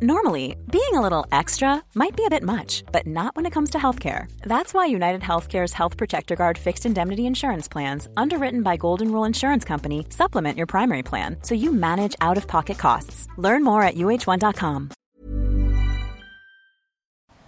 [0.00, 3.70] Normally, being a little extra might be a bit much, but not when it comes
[3.70, 4.30] to healthcare.
[4.42, 9.24] That's why United Healthcare's Health Protector Guard fixed indemnity insurance plans, underwritten by Golden Rule
[9.24, 13.26] Insurance Company, supplement your primary plan so you manage out of pocket costs.
[13.38, 14.90] Learn more at uh1.com.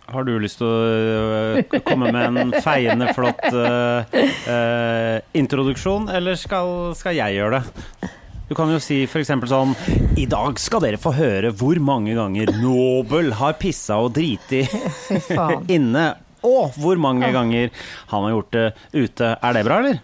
[0.09, 0.75] Har du lyst til å
[1.55, 4.03] øh, komme med en feiende flott øh,
[4.51, 8.11] øh, introduksjon, eller skal, skal jeg gjøre det?
[8.51, 9.29] Du kan jo si f.eks.
[9.47, 9.77] sånn
[10.19, 14.65] I dag skal dere få høre hvor mange ganger Nobel har pissa og driti
[15.77, 16.07] inne,
[16.43, 17.71] og hvor mange ganger
[18.11, 18.65] han har gjort det
[18.97, 19.29] ute.
[19.39, 20.01] Er det bra, eller?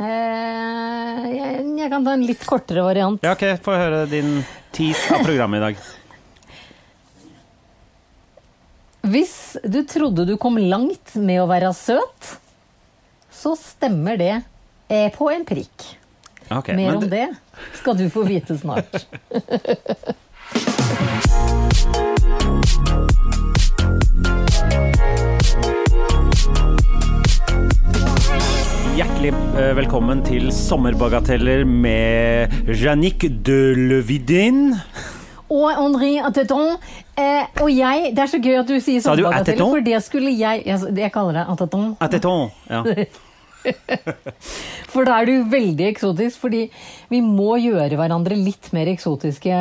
[0.00, 3.20] Eh, jeg, jeg kan ta en litt kortere variant.
[3.20, 4.38] Ja, ok, få høre din
[4.72, 5.84] tease av programmet i dag.
[9.12, 12.32] Hvis du trodde du kom langt med å være søt,
[13.28, 14.34] så stemmer det
[14.88, 15.90] eh, på en prikk.
[16.50, 17.26] Okay, Mer men om det
[17.74, 19.06] skal du få vite snart.
[28.96, 34.74] Hjertelig eh, velkommen til Sommerbagateller med Janik de Levidin.
[35.50, 36.76] Og Henri Atteton.
[37.18, 39.72] Eh, og jeg Det er så gøy at du sier sommerbagateller, Atteton?
[39.72, 41.90] for det skulle jeg Jeg, jeg kaller deg Atteton.
[42.00, 42.50] Atteton.
[42.70, 42.84] Ja.
[44.90, 46.64] For da er du veldig eksotisk, fordi
[47.10, 49.54] vi må gjøre hverandre litt mer eksotiske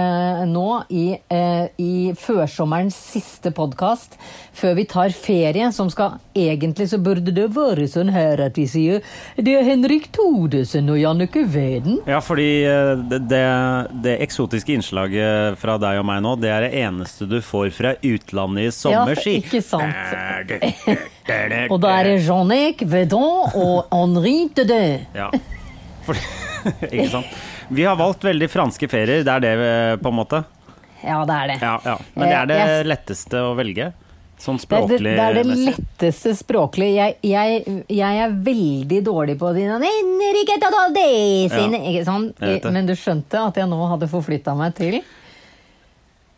[0.50, 4.18] nå i, eh, i førsommerens siste podkast,
[4.58, 8.64] før vi tar ferie, som skal Egentlig så burde det være sånn her at vi
[8.70, 9.02] sier
[9.36, 11.98] det er Henrik Todesen og Jannicke Veden.
[12.08, 13.44] ja, fordi eh, det, det,
[14.06, 17.96] det eksotiske innslaget fra deg og meg nå, det er det eneste du får fra
[18.00, 19.36] utlandet i sommerski.
[19.36, 21.19] Ja, ikke sant.
[21.70, 24.84] Og da er det Jean-Nic Vedon og Henri Dedé.
[25.20, 25.30] Ja.
[26.06, 26.18] For,
[26.90, 27.40] ikke sant?
[27.70, 30.44] Vi har valgt veldig franske ferier, det er det eh, på en måte.
[31.04, 31.58] Ja, det er det.
[31.62, 31.98] Ja, ja.
[32.16, 33.92] Men det er det Eh, letteste å velge.
[34.40, 36.94] Sånn Det er det, det er det letteste språklig.
[36.96, 39.66] Jeg, jeg, jeg er veldig dårlig på det.
[39.68, 39.80] Ja,
[42.64, 42.72] det.
[42.72, 45.02] Men du skjønte at jeg nå hadde forflytta meg til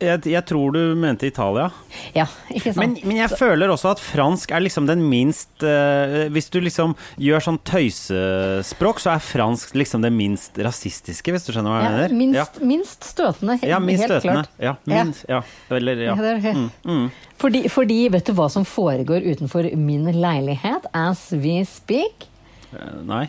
[0.02, 1.68] Jeg, jeg tror du mente Italia.
[2.16, 2.80] Ja, ikke sant?
[2.82, 6.94] Men, men jeg føler også at fransk er liksom den minst uh, Hvis du liksom
[7.20, 11.86] gjør sånn tøysespråk, så er fransk liksom det minst rasistiske, hvis du skjønner hva jeg
[11.86, 12.16] ja, mener?
[12.18, 14.46] minst, minst støtende, helt, ja, minst helt støtende.
[14.48, 14.62] klart.
[14.62, 15.42] Ja, minst, ja.
[15.72, 16.16] Eller, ja.
[16.18, 17.06] Ja, Mm, mm.
[17.38, 22.26] Fordi, fordi vet du hva som foregår utenfor min leilighet as we speak?
[22.72, 23.24] Eh, Nei.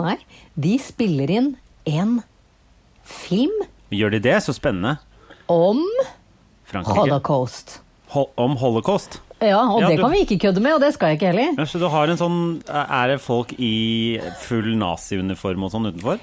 [0.00, 0.16] Nei,
[0.54, 1.54] de spiller inn
[1.88, 2.20] en
[3.06, 4.34] film Gjør de det?
[4.42, 4.96] Så spennende.
[5.48, 5.82] Om
[6.66, 6.96] Frankrike.
[6.98, 7.78] holocaust.
[8.14, 9.20] Hol om holocaust.
[9.42, 11.26] Ja, og Ja, det du- kan vi ikke kødde med, og det skal jeg ikke
[11.34, 11.54] heller.
[11.58, 16.18] Ja, så du har en sånn Er det folk i full naziuniform og sånn utenfor?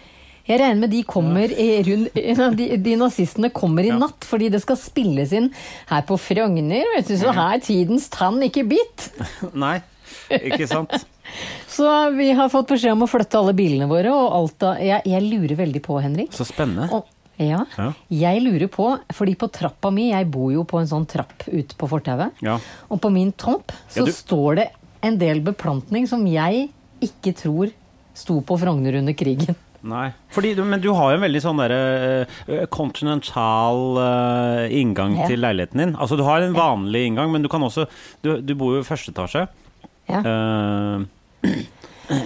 [0.46, 2.14] Jeg regner med de kommer rundt
[2.58, 3.98] de, de nazistene kommer i Ja.
[3.98, 5.52] natt, fordi det skal spilles inn
[5.88, 9.12] her på Frogner, vet du, så her er tidens tann ikke bitt.
[9.54, 9.82] Nei,
[10.30, 10.92] ikke sant?
[11.74, 15.02] Så vi har fått beskjed om å flytte alle bilene våre, og alt da jeg,
[15.06, 16.32] jeg lurer veldig på, Henrik.
[16.36, 16.90] Så spennende.
[16.92, 17.06] Og,
[17.50, 17.94] ja, Ja.
[18.10, 21.76] jeg lurer på, fordi på trappa mi, jeg bor jo på en sånn trapp ute
[21.76, 22.60] på fortauet, Ja.
[22.90, 24.70] og på min topp så Ja, står det
[25.04, 26.70] en del beplantning som jeg
[27.02, 27.72] ikke tror
[28.16, 29.56] sto på Frogner under krigen.
[29.84, 30.14] Nei.
[30.32, 35.28] Fordi, men du har jo en veldig sånn derre uh, continental uh, inngang Ja.
[35.28, 35.96] til leiligheten din.
[36.00, 37.88] Altså du har en vanlig inngang, men du kan også
[38.24, 39.48] Du, du bor jo i første etasje.
[40.08, 40.22] Ja.
[40.24, 41.04] Uh,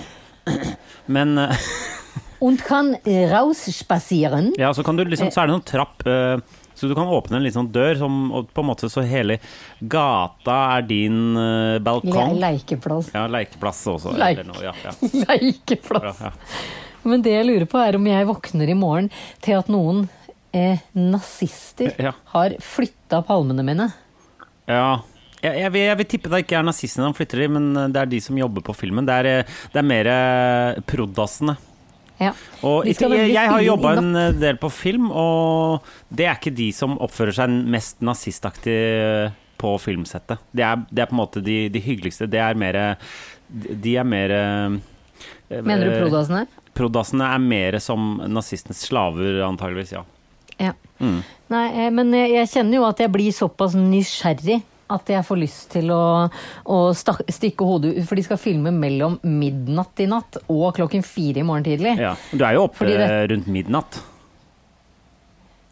[1.08, 1.56] men eh,
[2.40, 4.54] Und kann rausspazieren.
[4.58, 6.38] Ja, så kan du liksom Så er det en sånn trapp eh,
[6.78, 9.40] så du kan åpne en sånn dør, som, og på en måte så hele
[9.82, 12.36] gata er din uh, balkong.
[12.38, 13.10] Ja, leikeplass.
[13.16, 14.14] Ja, lekeplass også.
[14.14, 14.44] Leik.
[14.44, 14.94] Eller noe, ja, ja.
[15.24, 16.22] Leikeplass.
[16.22, 16.30] Ja.
[17.10, 19.10] Men det jeg lurer på, er om jeg våkner i morgen
[19.42, 20.04] til at noen
[20.54, 23.88] eh, nazister har flytta palmene mine.
[24.70, 25.00] Ja.
[25.42, 28.04] Jeg, jeg, vil, jeg vil tippe det ikke er nazistene som flytter dem, men det
[28.04, 29.10] er de som jobber på filmen.
[29.10, 30.12] Det er, det er mer
[30.86, 31.58] prod.assene.
[32.18, 32.34] Ja.
[32.66, 36.56] Og skal jeg, jeg har jobba en eh, del på film, og det er ikke
[36.58, 40.42] de som oppfører seg mest nazistaktig eh, på filmsettet.
[40.54, 42.30] Det er, det er på en måte de, de hyggeligste.
[42.30, 42.80] Det er mer
[43.48, 44.78] De er mer eh,
[45.64, 46.46] Mener du prodassene?
[46.78, 50.04] Prodassene er mer som nazistenes slaver, antageligvis, ja.
[50.58, 50.74] Ja.
[50.98, 51.22] Mm.
[51.54, 54.60] Nei, men jeg, jeg kjenner jo at jeg blir såpass nysgjerrig
[54.90, 56.02] at jeg får lyst til å,
[56.66, 58.04] å stikke hodet ut.
[58.08, 61.98] For de skal filme mellom midnatt i natt og klokken fire i morgen tidlig.
[62.00, 62.16] ja.
[62.32, 64.00] Du er jo oppe det- rundt midnatt.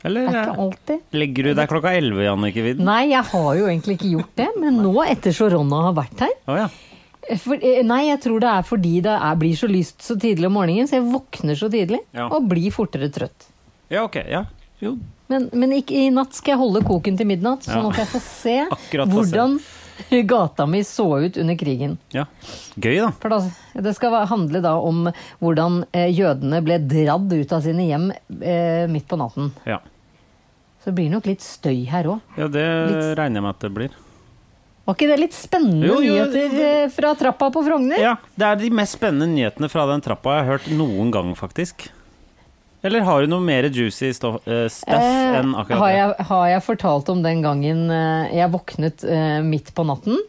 [0.05, 1.05] Eller er ikke eh, alltid.
[1.17, 2.85] legger du deg klokka elleve, Jannicke Widen?
[2.85, 6.21] Nei, jeg har jo egentlig ikke gjort det, men nå etter så Ronna har vært
[6.27, 6.67] her oh, ja.
[7.41, 10.45] for, eh, Nei, jeg tror det er fordi det er, blir så lyst så tidlig
[10.51, 12.27] om morgenen, så jeg våkner så tidlig Ja.
[12.29, 13.49] og blir fortere trøtt.
[13.89, 14.19] Ja, ok.
[14.29, 14.43] Ja.
[14.83, 14.93] Jo,
[15.31, 18.11] Men, men ikke, i natt skal jeg holde koken til midnatt, sånn nå at jeg
[18.11, 19.07] får se få se.
[19.15, 19.55] hvordan
[20.29, 21.97] gata mi så ut under krigen.
[22.13, 22.25] Ja.
[22.75, 23.09] Gøy, da.
[23.23, 23.39] For da,
[23.87, 25.05] det skal handle da om
[25.41, 28.09] hvordan eh, jødene ble dradd ut av sine hjem
[28.41, 29.49] eh, midt på natten.
[29.65, 29.79] Ja,
[30.83, 32.19] Så det blir nok litt støy her òg.
[32.37, 33.95] ja det Litt- regner jeg med at det blir.
[34.85, 37.97] Var ikke det litt spennende Jo, jo, nyheter eh, fra trappa på Frogner?
[37.97, 41.31] Ja, det er de mest spennende nyhetene fra den trappa jeg har hørt noen gang,
[41.39, 41.87] faktisk.
[42.85, 44.45] Eller har du noe mer juicy eh, stuff
[45.01, 45.97] Eh, enn akkurat har, det?
[45.97, 50.19] jeg, har jeg fortalt om den gangen eh, jeg våknet eh, midt på natten?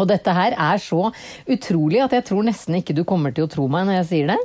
[0.00, 1.10] Og dette her er så
[1.52, 4.30] utrolig at jeg tror nesten ikke du kommer til å tro meg når jeg sier
[4.32, 4.38] det.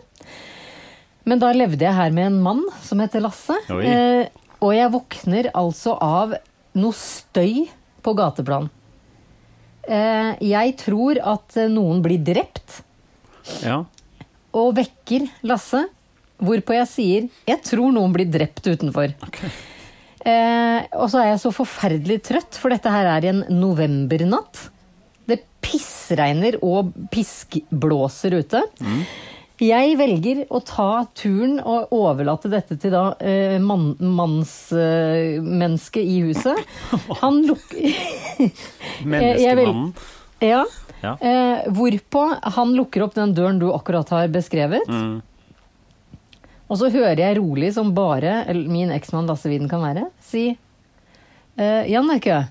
[1.27, 3.55] Men da levde jeg her med en mann som heter Lasse.
[3.71, 4.27] Eh,
[4.63, 6.33] og jeg våkner altså av
[6.77, 7.65] noe støy
[8.03, 8.69] på gateplan.
[9.87, 12.81] Eh, jeg tror at noen blir drept,
[13.63, 13.81] Ja.
[14.55, 15.85] og vekker Lasse.
[16.37, 19.13] Hvorpå jeg sier 'jeg tror noen blir drept utenfor'.
[20.27, 24.69] Eh, og så er jeg så forferdelig trøtt, for dette her er en novembernatt.
[25.27, 28.61] Det pissregner og piskblåser ute.
[29.57, 36.59] Jeg velger å ta turen og overlate dette til da eh, man, mannsmennesket i huset.
[37.23, 37.81] Han lukker
[39.09, 39.95] Menneskemannen.
[40.45, 40.61] Ja.
[41.01, 41.17] Ja.
[41.21, 44.87] Eh, hvorpå han lukker opp den døren du akkurat har beskrevet.
[44.89, 45.19] Mm.
[46.67, 51.83] Og så hører jeg rolig, som bare min eksmann Lasse Widen kan være, si eh,
[51.87, 52.41] Jannicke,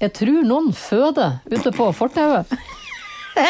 [0.00, 2.46] jeg tror noen føder ute på fortauet.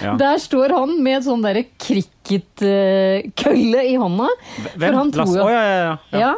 [0.00, 0.14] Ja.
[0.16, 4.28] Der står han med sånn derre cricketkølle i hånda.
[4.72, 4.80] Hvem?
[4.80, 5.42] For han tror Lasse?
[5.42, 5.74] Å, oh, ja, ja.
[6.14, 6.20] ja.
[6.22, 6.30] ja.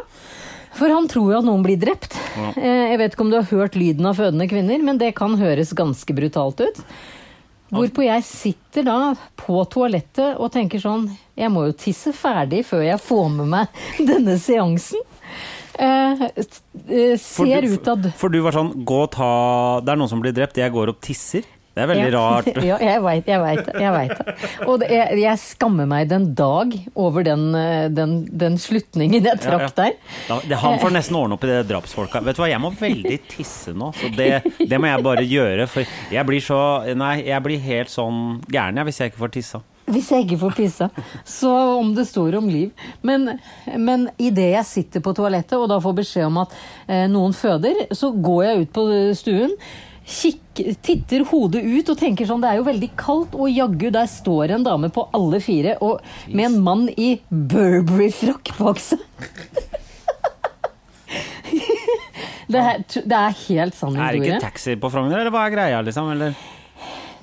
[0.73, 2.11] For han tror jo at noen blir drept.
[2.57, 5.37] Eh, Jeg vet ikke om du har hørt lyden av fødende kvinner, men det kan
[5.39, 6.77] høres ganske brutalt ut.
[7.73, 8.97] Hvorpå jeg sitter da
[9.39, 13.81] på toalettet og tenker sånn Jeg må jo tisse ferdig før jeg får med meg
[14.11, 15.01] denne seansen.
[15.79, 19.89] Eh, eh, For ser du- ut av For du var sånn Gå og ta Det
[19.89, 21.41] er noen som blir drept, jeg går opp tisser.
[21.73, 22.13] Det er veldig ja.
[22.13, 22.49] rart.
[22.69, 23.69] ja, jeg veit jeg vet.
[23.81, 24.35] Jeg vet det.
[24.67, 29.41] Og det, jeg, jeg skammer meg den dag over den, eh, den, den slutningen jeg
[29.41, 29.75] trakk Ja, ja.
[29.79, 30.19] der.
[30.27, 32.21] Da, det, han får nesten ordne opp i det drapsfolka.
[32.27, 34.29] Vet du hva, jeg må veldig tisse nå, så det,
[34.69, 35.65] det må jeg bare gjøre.
[35.71, 36.61] For jeg blir så
[36.93, 38.19] Nei, jeg blir helt sånn
[38.51, 39.61] gæren hvis jeg ikke får tissa.
[39.89, 40.89] Hvis jeg ikke får pissa.
[41.27, 42.69] Så om det står om liv.
[43.01, 43.33] Men,
[43.81, 46.53] men idet jeg sitter på toalettet og da får beskjed om at
[46.85, 48.85] eh, noen føder, så går jeg ut på
[49.19, 49.57] stuen.
[50.03, 54.09] Kikk, titter hodet ut og tenker sånn Det er jo veldig kaldt, og jaggu, der
[54.11, 58.99] står en dame på alle fire og med en mann i Burberry-frakk bak seg.
[62.53, 65.53] Det, er, det er helt sann Er det ikke taxi på Frogner, eller hva er
[65.55, 66.09] greia, liksom?
[66.13, 66.35] Eller?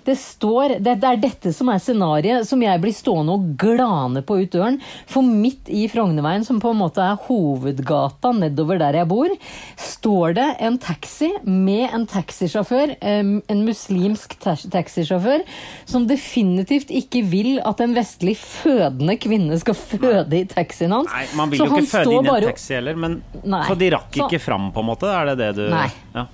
[0.07, 4.23] Det står, det, det er dette som er scenariet som jeg blir stående og glane
[4.27, 4.79] på ut døren.
[5.11, 9.35] For midt i Frognerveien, som på en måte er hovedgata nedover der jeg bor,
[9.81, 15.45] står det en taxi med en taxisjåfør, en muslimsk tax- taxisjåfør,
[15.89, 21.11] som definitivt ikke vil at en vestlig fødende kvinne skal føde i taxien hans.
[21.13, 23.63] Nei, man vil Så jo ikke føde inn i en taxi heller, men Nei.
[23.69, 25.09] Så de rakk Så- ikke fram, på en måte?
[25.11, 25.89] Er det det du Nei.
[26.15, 26.27] Ja.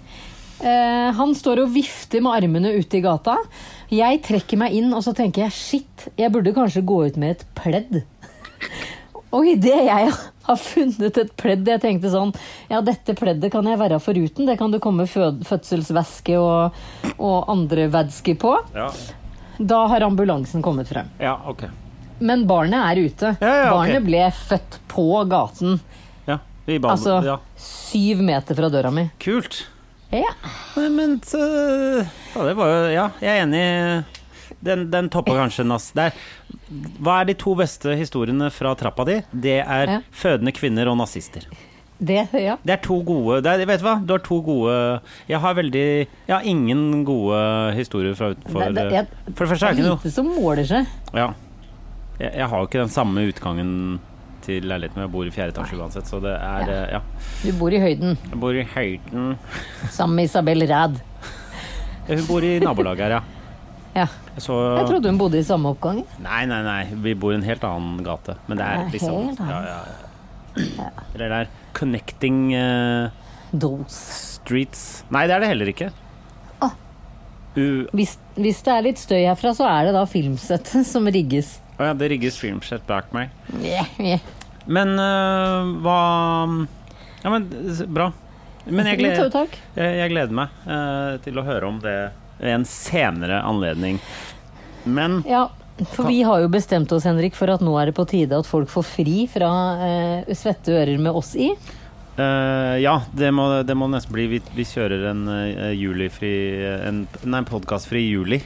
[0.61, 3.37] Eh, han står og vifter med armene ute i gata.
[3.93, 7.37] Jeg trekker meg inn, og så tenker jeg shit, jeg burde kanskje gå ut med
[7.37, 8.00] et pledd.
[9.37, 10.11] Og idet jeg
[10.47, 12.31] har funnet et pledd Jeg tenkte sånn
[12.70, 14.47] Ja, dette pleddet kan jeg være foruten.
[14.49, 16.78] Det kan det komme fød fødselsvæske og,
[17.19, 18.54] og andre vædsker på.
[18.73, 18.87] Ja.
[19.59, 21.11] Da har ambulansen kommet frem.
[21.21, 21.66] ja, ok.
[22.19, 23.35] Men barnet er ute.
[23.42, 23.71] Ja, ja.
[23.75, 25.81] Barnet ble født på gaten.
[26.25, 26.38] Ja,
[26.81, 27.37] Altså ja.
[27.61, 29.11] syv meter fra døra mi.
[29.21, 29.66] Kult.
[30.15, 30.31] Ja.
[30.77, 34.05] Nei, men så ja, Det var jo Ja, jeg er enig.
[34.63, 36.15] Den, den topper kanskje Nass der.
[37.03, 39.17] Hva er de to beste historiene fra trappa di?
[39.33, 40.01] Det er Ja.
[40.15, 41.43] fødende kvinner og nazister.
[41.99, 42.57] Det, ja.
[42.63, 43.95] Det er to gode det er, Vet du hva?
[44.05, 45.85] Du har to gode Jeg har veldig
[46.29, 47.39] Jeg har ingen gode
[47.75, 50.09] historier fra utenfor Det- det- jeg- For det første er det ikke noe Det er
[50.09, 50.87] lite som måler seg.
[51.15, 51.33] Ja.
[52.21, 54.01] Jeg, jeg har jo ikke den samme utgangen
[54.47, 55.07] til leiligheten min.
[55.09, 56.76] Jeg bor i fjerde etasje uansett, så det er Ja.
[56.83, 57.00] eh, Ja.
[57.43, 59.37] Du bor i høyden Jeg bor i Høyden.
[59.99, 61.00] sammen med Isabel Ræd.
[62.09, 63.21] Hun bor i nabolaget her, ja.
[63.97, 64.07] Ja.
[64.38, 66.03] Så Jeg trodde hun bodde i samme oppgang.
[66.21, 66.83] Nei, nei, nei.
[67.03, 68.37] Vi bor i en helt annen gate.
[68.47, 69.79] Men det er Ja, liksom helt ja, ja,
[70.57, 70.91] ja.
[71.15, 73.09] Eller det er Connecting uh,
[73.53, 73.97] Dos.
[74.41, 75.91] Streets Nei, det er det heller ikke.
[76.61, 76.71] Ah.
[77.57, 81.57] Hvis, hvis det er litt støy herfra, så er det da filmsettet som rigges.
[81.81, 83.33] Å ja, det rigges filmsett bak meg.
[83.62, 84.21] Yeah, yeah.
[84.66, 85.99] Men øh, hva
[87.23, 87.50] Ja, men
[87.87, 88.11] bra.
[88.66, 89.30] Men jeg, gleder,
[89.76, 91.94] jeg, jeg gleder meg øh, til å høre om det
[92.40, 94.00] ved en senere anledning.
[94.85, 95.46] Men Ja,
[95.92, 98.49] For vi har jo bestemt oss, Henrik, for at nå er det på tide at
[98.49, 99.50] folk får fri fra
[99.87, 101.52] eh, svette ører med oss i.
[102.16, 104.25] Uh, ja, det må, det må nesten bli.
[104.30, 106.32] Vi, vi kjører en uh, julifri
[106.80, 108.40] en, Nei, en podkastfri juli.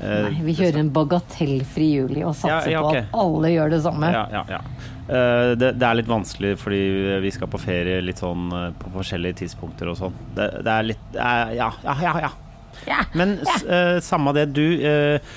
[0.00, 3.72] Eh, Nei, vi kjører en bagatellfri juli og satser Ja, ja, på at alle gjør
[3.72, 4.10] det samme.
[4.12, 4.60] Ja, ja, ja.
[5.06, 6.80] Eh, det, det er litt vanskelig fordi
[7.22, 10.16] vi skal på ferie litt sånn eh, på forskjellige tidspunkter og sånn.
[10.36, 11.70] Det, det er litt Ja,
[12.02, 12.32] ja, ja.
[13.16, 15.36] Men eh, samme det, du uh,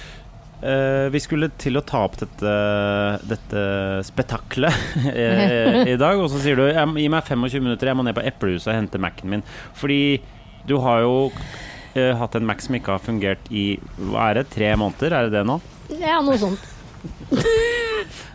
[0.59, 2.53] Uh, Vi skulle til å ta opp dette,
[3.31, 3.61] dette
[4.03, 5.05] spetakkelet
[5.93, 8.25] i dag, og så sier du «Jeg- gi meg 25 minutter, jeg må ned på
[8.27, 9.43] Eplehuset og hente Mac-en min.
[9.79, 10.19] Fordi
[10.67, 11.13] du har jo
[11.99, 13.65] eh, hatt en Mac som ikke har fungert i
[13.99, 15.15] hva er det, tre måneder?
[15.15, 15.59] Er det det nå?
[15.99, 16.67] Ja, noe sånt.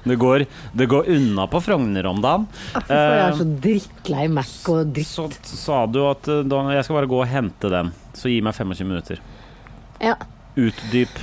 [0.04, 0.42] Det går,
[0.76, 2.42] det går unna på Frogner om dagen.
[2.75, 5.38] Hvorfor jeg er jeg så drittlei Mac og dritt.
[5.49, 8.42] så sa du at eh, da, jeg skal bare gå og hente den, så gi
[8.44, 9.23] meg 25 minutter.
[10.04, 10.18] Ja.
[10.61, 11.16] Utdyp.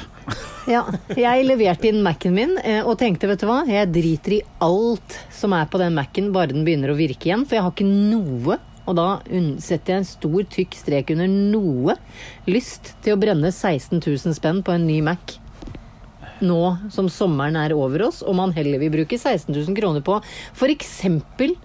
[0.70, 0.82] Ja,
[1.18, 5.18] jeg leverte inn Mac-en min eh, og tenkte, vet du hva, jeg driter i alt
[5.34, 7.88] som er på den Mac-en, bare den begynner å virke igjen, for jeg har ikke
[7.90, 8.58] noe,
[8.92, 9.08] og da
[9.64, 11.96] setter jeg en stor tykk strek under noe,
[12.50, 15.38] lyst til å brenne 16 000 spenn på en ny Mac.
[16.42, 16.60] Nå
[16.92, 20.20] som sommeren er over oss, og man heller vil bruke 16 000 kroner på
[20.74, 21.56] eksempel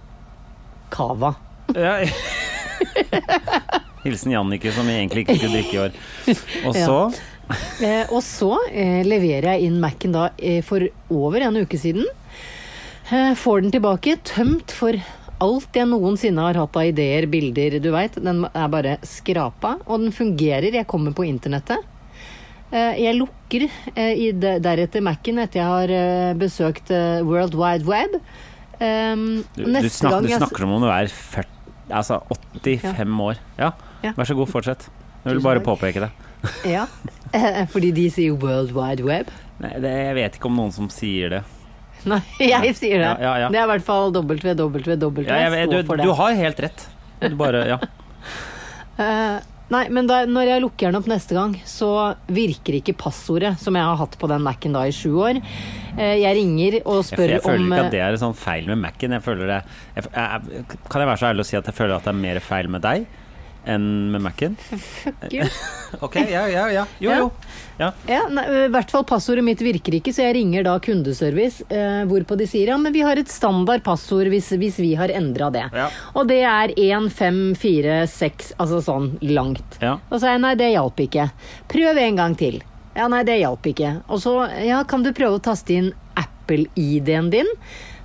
[0.93, 1.33] Cava.
[1.75, 1.97] Ja.
[4.05, 5.97] Hilsen Jannicke, som egentlig ikke skulle drikke i år.
[6.69, 6.99] Og så
[7.79, 12.03] Eh, og så eh, leverer jeg inn Mac-en da eh, for over en uke siden.
[13.07, 14.97] Eh, får den tilbake, tømt for
[15.43, 18.17] alt jeg noensinne har hatt av ideer, bilder, du veit.
[18.23, 20.73] Den er bare skrapa, og den fungerer.
[20.73, 21.85] Jeg kommer på internettet.
[22.67, 23.63] Eh, jeg lukker
[23.95, 26.91] eh, deretter Mac-en etter jeg har eh, besøkt
[27.23, 28.19] World Wide Web.
[28.77, 31.47] Um, du, du, snak, gang du snakker om om du er 40,
[31.89, 32.19] altså
[32.61, 33.39] 85 år.
[33.57, 33.71] Ja,
[34.03, 34.85] vær så god, fortsett.
[35.23, 36.11] Jeg vil bare påpeke det.
[36.69, 36.85] Ja,
[37.73, 39.31] fordi de sier World Wide Web.
[39.63, 39.93] Nei, det.
[40.03, 41.41] Jeg vet ikke om noen som sier det.
[42.13, 43.11] Nei, jeg sier det.
[43.23, 43.51] Ja, ja.
[43.51, 45.27] Det er i hvert fall www.
[45.27, 46.87] Ja, jeg, du, du har helt rett.
[47.21, 47.77] Du bare, ja.
[48.99, 49.37] uh,
[49.73, 51.91] nei, men da, når jeg lukker den opp neste gang, så
[52.31, 55.41] virker ikke passordet som jeg har hatt på den Mac-en da i sju år.
[55.97, 58.69] Uh, jeg ringer og Jeg, om jeg føler ikke eh, at det er sånn feil
[58.69, 59.17] med Mac-en.
[59.17, 59.61] Jeg føler det
[59.97, 62.21] jeg, jeg, Kan jeg være så ærlig å si at jeg føler at det er
[62.25, 63.07] mer feil med deg
[63.67, 64.55] enn med Mac-en?
[65.03, 65.47] Fuck you.
[66.05, 66.85] Ok, ja, ja, ja.
[67.03, 67.31] Jo, jo.
[67.77, 67.91] Ja.
[68.09, 72.03] Ja, nei, I hvert fall passordet mitt virker ikke, så jeg ringer da kundeservice, eh,
[72.09, 75.51] hvorpå de sier ja, men vi har et standard passord hvis, hvis vi har endra
[75.53, 75.67] det.
[75.75, 75.89] Ja.
[76.17, 79.77] Og det er 1, 5, 4, 6, altså sånn langt.
[79.83, 79.97] Ja.
[80.09, 81.29] Og så sa jeg nei, det hjalp ikke.
[81.71, 82.61] Prøv en gang til.
[82.97, 83.99] Ja, nei, det hjalp ikke.
[84.09, 87.51] Og så ja, kan du prøve å taste inn Apple-ID-en din.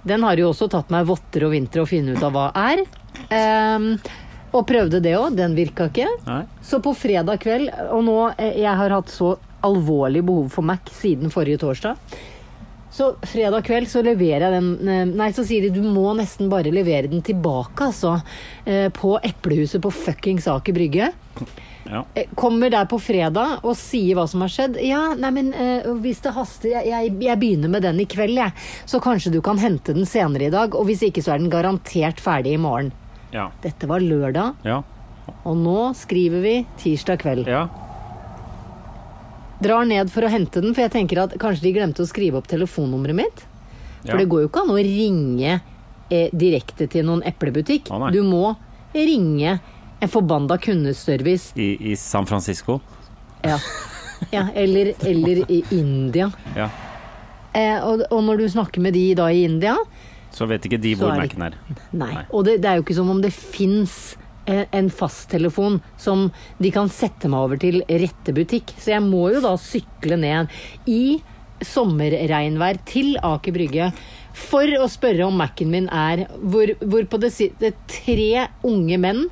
[0.04, 2.82] Den har jo også tatt meg votter og vinter å finne ut av hva er.
[3.32, 3.94] Um,
[4.52, 6.10] og prøvde det òg, den virka ikke.
[6.26, 6.42] Nei.
[6.60, 11.30] Så på fredag kveld, og nå jeg har hatt så alvorlig behov for Mac siden
[11.32, 11.96] forrige torsdag.
[12.92, 16.50] Så fredag kveld så leverer jeg den eh, Nei, så sier de du må nesten
[16.52, 18.18] bare levere den tilbake, altså.
[18.68, 21.06] eh, På Eplehuset på fuckings Aker Brygge.
[21.88, 22.02] Ja.
[22.14, 24.76] Eh, Kommer der på fredag og sier hva som har skjedd.
[24.84, 25.48] Ja, nei, men
[26.04, 28.52] hvis det haster jeg, jeg, jeg begynner med den i kveld, jeg.
[28.84, 30.76] Så kanskje du kan hente den senere i dag.
[30.76, 32.92] Og hvis ikke, så er den garantert ferdig i morgen.
[33.32, 33.48] Ja.
[33.64, 34.82] Dette var lørdag, Ja.
[35.48, 36.54] og nå skriver vi
[36.84, 37.48] tirsdag kveld.
[37.48, 37.64] ja.
[39.62, 42.40] Drar ned for å hente den, for jeg tenker at kanskje de glemte å skrive
[42.40, 43.44] opp telefonnummeret mitt.
[44.02, 44.18] For Ja.
[44.18, 45.60] det går jo ikke an å ringe
[46.10, 47.90] eh, direkte til noen eplebutikk.
[47.94, 48.56] Ah, du må
[48.94, 49.60] ringe
[50.02, 51.52] en forbanna kundeservice.
[51.56, 52.80] I, I San Francisco.
[53.46, 53.58] Ja.
[54.34, 56.30] ja eller, eller i India.
[56.58, 56.68] Ja.
[57.54, 59.74] Eh, og, og når du snakker med de da i India
[60.32, 61.56] Så vet ikke de hvor Mac-en er.
[61.92, 62.08] Nei.
[62.14, 62.22] Nei.
[62.32, 64.16] Og det, det er jo ikke som om det fins
[64.46, 68.74] en, fasttelefon som de kan sette meg over til rette butikk.
[68.78, 70.52] Så jeg må jo da sykle ned
[70.90, 71.20] i
[71.62, 73.92] sommerregnvær til Aker Brygge
[74.34, 79.26] for å spørre om Mac-en min er hvor, Hvorpå det sitter tre unge menn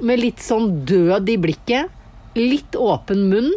[0.00, 1.90] med litt sånn død i blikket,
[2.38, 3.50] litt åpen munn.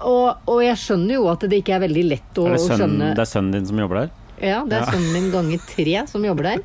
[0.00, 2.78] Og, og jeg skjønner jo at det ikke er veldig lett å, Er det, sønnen,
[2.78, 4.12] skjønne det er sønnen din som jobber der?
[4.40, 4.90] Ja, det er Ja.
[4.92, 6.58] sønnen min ganger tre som jobber der.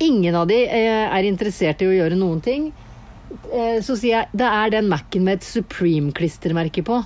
[0.00, 2.72] Ingen av de eh, er interessert i å gjøre noen ting.
[3.52, 7.04] Eh, så sier jeg det er den Mac-en med et Supreme-klistremerke på.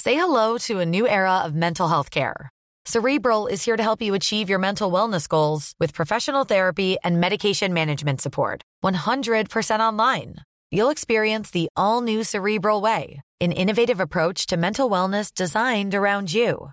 [0.00, 2.50] Say hello to a new era of mental health care.
[2.86, 7.18] Cerebral is here to help you achieve your mental wellness goals with professional therapy and
[7.18, 8.60] medication management support.
[8.84, 10.36] 100% online.
[10.70, 16.34] You'll experience the all new Cerebral Way, an innovative approach to mental wellness designed around
[16.34, 16.72] you.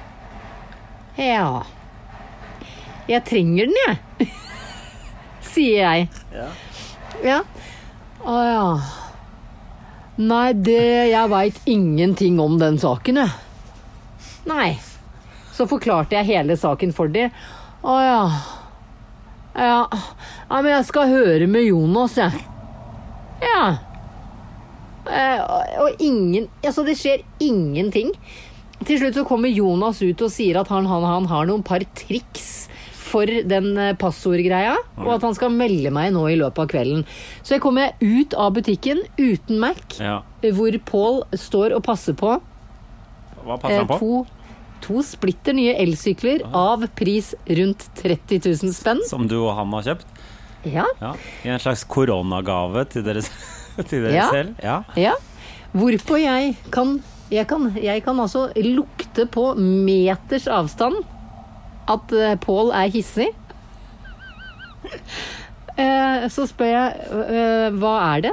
[1.17, 1.63] Ja.
[3.09, 4.29] Jeg trenger den, jeg.
[5.51, 6.09] Sier jeg.
[6.33, 6.49] Ja.
[7.25, 7.39] ja.
[8.21, 8.65] Å ja.
[10.21, 13.31] Nei, det Jeg veit ingenting om den saken, jeg.
[14.49, 14.69] Nei.
[15.51, 17.27] Så forklarte jeg hele saken for de.
[17.81, 18.23] Å ja.
[19.57, 19.79] Ja.
[20.49, 22.43] Nei, Men jeg skal høre med Jonas, jeg.
[23.41, 23.63] Ja.
[25.01, 25.41] Eh,
[25.81, 28.13] og ingen Altså, det skjer ingenting.
[28.87, 31.83] Til slutt så kommer Jonas ut og sier at han, han, han har noen par
[31.97, 32.67] triks
[33.11, 37.01] for den eh, passordgreia, og at han skal melde meg nå i løpet av kvelden.
[37.43, 40.21] Så jeg kommer ut av butikken uten Mac, Ja.
[40.55, 42.37] hvor Pål står og passer på
[43.43, 43.97] Hva eh, passer han på?
[43.99, 44.21] to,
[44.85, 49.03] to splitter nye elsykler av pris rundt 30 000 spenn.
[49.11, 50.07] Som du og han har kjøpt?
[50.71, 50.85] Ja.
[51.01, 51.11] Ja.
[51.43, 53.21] I en slags koronagave til dere,
[53.91, 54.29] til dere Ja.
[54.31, 54.55] selv?
[54.63, 54.79] Ja.
[54.95, 55.13] Ja.
[55.75, 56.97] Hvorpå jeg kan,
[57.31, 61.01] jeg kan Jeg kan altså lukte på meters avstand
[61.89, 63.31] at uh, Pål er hissig.
[65.79, 68.31] Eh, så spør jeg eh, hva er det?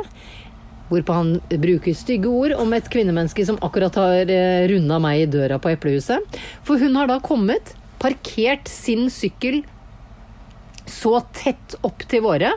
[0.91, 1.29] Hvorpå han
[1.63, 4.33] bruker stygge ord om et kvinnemenneske som akkurat har
[4.69, 6.27] runda meg i døra på eplehuset.
[6.67, 7.71] For hun har da kommet,
[8.03, 9.63] parkert sin sykkel
[10.91, 12.53] så tett opp til våre.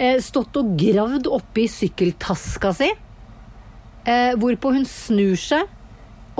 [0.00, 2.88] Eh, stått og gravd oppi sykkeltaska si.
[4.10, 5.68] Eh, hvorpå hun snur seg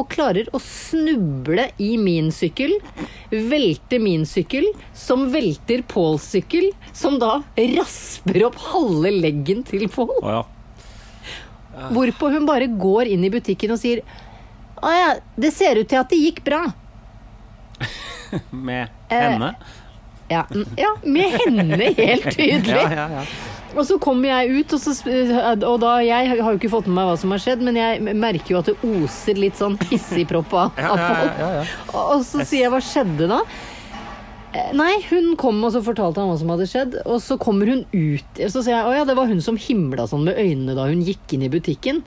[0.00, 2.72] og klarer å snuble i min sykkel.
[3.30, 4.64] Velte min sykkel,
[4.96, 10.14] som velter Påls sykkel, som da rasper opp halve leggen til Pål.
[10.22, 11.90] Oh, ja.
[11.94, 14.02] Hvorpå hun bare går inn i butikken og sier
[14.80, 16.62] Å ja, det ser ut til at det gikk bra.
[18.50, 19.52] Med Eh, henne?
[20.30, 20.44] Ja,
[20.78, 22.76] ja med henne, helt tydelig.
[22.80, 23.24] Ja, ja, ja.
[23.70, 24.94] Og så kommer jeg ut, og, så,
[25.54, 28.16] og da Jeg har jo ikke fått med meg hva som har skjedd, men jeg
[28.18, 31.68] merker jo at det oser litt sånn hissigpropp av Ja, av ja, ja, ja.
[32.02, 33.38] Og så sier jeg hva skjedde da?
[34.50, 36.98] Eh, Nei, hun kom og så fortalte han hva som hadde skjedd.
[37.06, 38.42] Og så kommer hun ut.
[38.42, 41.04] Så sier jeg å ja, det var hun som himla sånn med øynene da hun
[41.06, 42.02] gikk inn i butikken.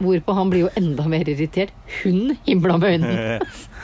[0.00, 1.72] Hvorpå han blir jo enda mer irritert.
[2.02, 3.40] Hun himla med øynene.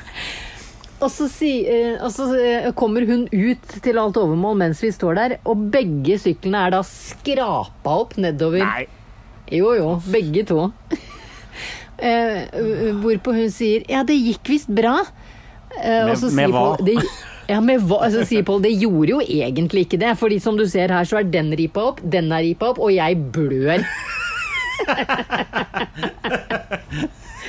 [1.02, 4.90] Og så, si, eh, og så eh, kommer hun ut til alt overmål mens vi
[4.94, 8.62] står der, og begge syklene er da skrapa opp nedover.
[8.62, 8.84] Nei.
[9.52, 10.68] Jo, jo, begge to.
[12.02, 12.48] Eh,
[12.98, 14.96] hvorpå hun sier ja, det gikk visst bra.
[15.76, 16.62] Eh, Med- sier hva?
[16.72, 16.96] Pål, det,
[17.46, 18.08] ja, med hva?
[18.10, 20.16] Så sier Pål det gjorde jo egentlig ikke det.
[20.18, 22.90] Fordi som du ser her, så er den ripa opp, den er ripa opp, og
[22.96, 23.86] jeg blør.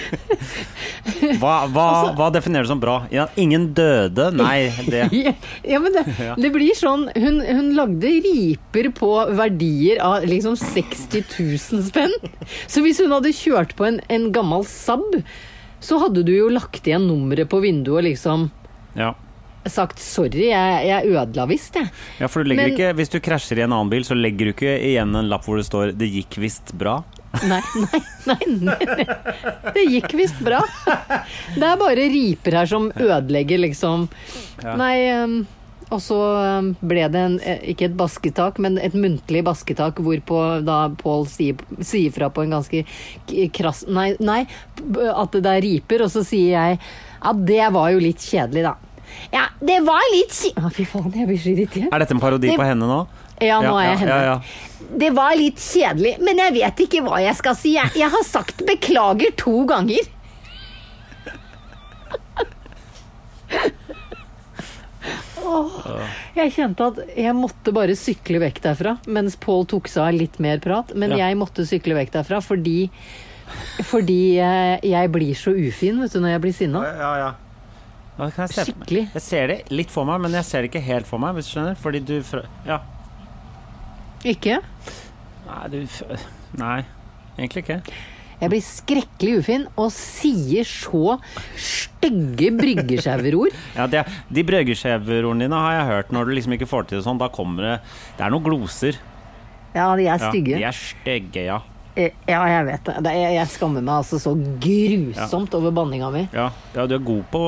[1.39, 2.96] Hva, hva, Altså- hva definerer du som bra?
[3.12, 4.30] Ja, ingen døde?
[4.36, 5.06] Nei, det
[5.72, 6.04] Ja, men det,
[6.44, 12.13] det blir sånn hun, hun lagde riper på verdier av liksom 60 000 spenn.
[12.68, 15.20] Så hvis hun hadde kjørt på en, en gammel Saab,
[15.84, 18.50] så hadde du jo lagt igjen nummeret på vinduet og liksom
[18.96, 19.13] Ja.
[19.68, 21.89] sagt sorry, jeg, jeg ødela visst, jeg.
[22.20, 24.50] ja, for du legger Men- ikke Hvis du krasjer i en annen bil, så legger
[24.52, 27.04] du ikke igjen en lapp hvor det står 'det gikk visst bra'.
[27.41, 29.06] Nei, nei, nei, nei.
[29.74, 30.62] Det gikk visst bra.
[31.58, 34.06] Det er bare riper her som ødelegger, liksom.
[34.80, 35.39] Nei, um,
[35.93, 36.17] og så
[36.60, 41.28] um, ble det en, eh, ikke et basketak, men et muntlig basketak, hvorpå da Pål
[41.30, 42.84] sier, sier fra på en ganske
[43.54, 44.39] krass Nei, nei,
[45.13, 48.74] at det er riper, og så sier jeg ja, det var jo litt kjedelig, da.
[49.34, 51.91] Ja, det var litt kjedelig Fy faen, jeg blir så irritert.
[51.93, 53.04] Er dette en parodi Det- på henne nå?
[53.41, 54.12] Ja, nå er jeg henne.
[54.12, 54.41] Ja, ja.
[55.00, 57.74] Det var litt kjedelig, men jeg vet ikke hva jeg skal si.
[57.78, 60.04] Jeg, jeg har sagt beklager to ganger.
[65.43, 70.15] Åh, jeg kjente at jeg måtte bare sykle vekk derfra, mens Pål tok seg av
[70.15, 70.93] litt mer prat.
[70.96, 71.28] Men Ja.
[71.28, 72.89] jeg måtte sykle vekk derfra fordi,
[73.84, 76.84] fordi jeg, jeg blir så ufin vet du, når jeg blir sinna.
[76.86, 77.32] ja, ja.
[78.13, 78.63] Jeg se?
[78.69, 79.08] Skikkelig.
[79.15, 81.48] Jeg ser det litt for meg, men jeg ser det ikke helt for meg, hvis
[81.50, 81.76] du skjønner.
[81.82, 82.22] Fordi du
[82.67, 82.78] Ja.
[84.23, 84.59] Ikke?
[85.47, 85.79] Nei, du
[86.59, 86.83] Nei,
[87.38, 87.79] egentlig ikke.
[88.43, 91.17] Jeg blir skrekkelig ufin og sier så
[91.59, 93.53] stygge bryggesjauerord.
[93.77, 97.05] Ja, det, de brødgeskjeverordene dine har jeg hørt når du liksom ikke får til det
[97.07, 97.21] sånn.
[97.21, 97.75] Da kommer det
[98.17, 98.99] Det er noen gloser.
[99.73, 101.59] Ja, de er Ja, de er stygge, ja.
[101.95, 103.13] Eh, Ja, jeg vet det.
[103.13, 106.27] jeg skammer meg altså så grusomt over banninga mi.
[106.33, 106.49] ja.
[106.75, 107.43] Ja, du er god på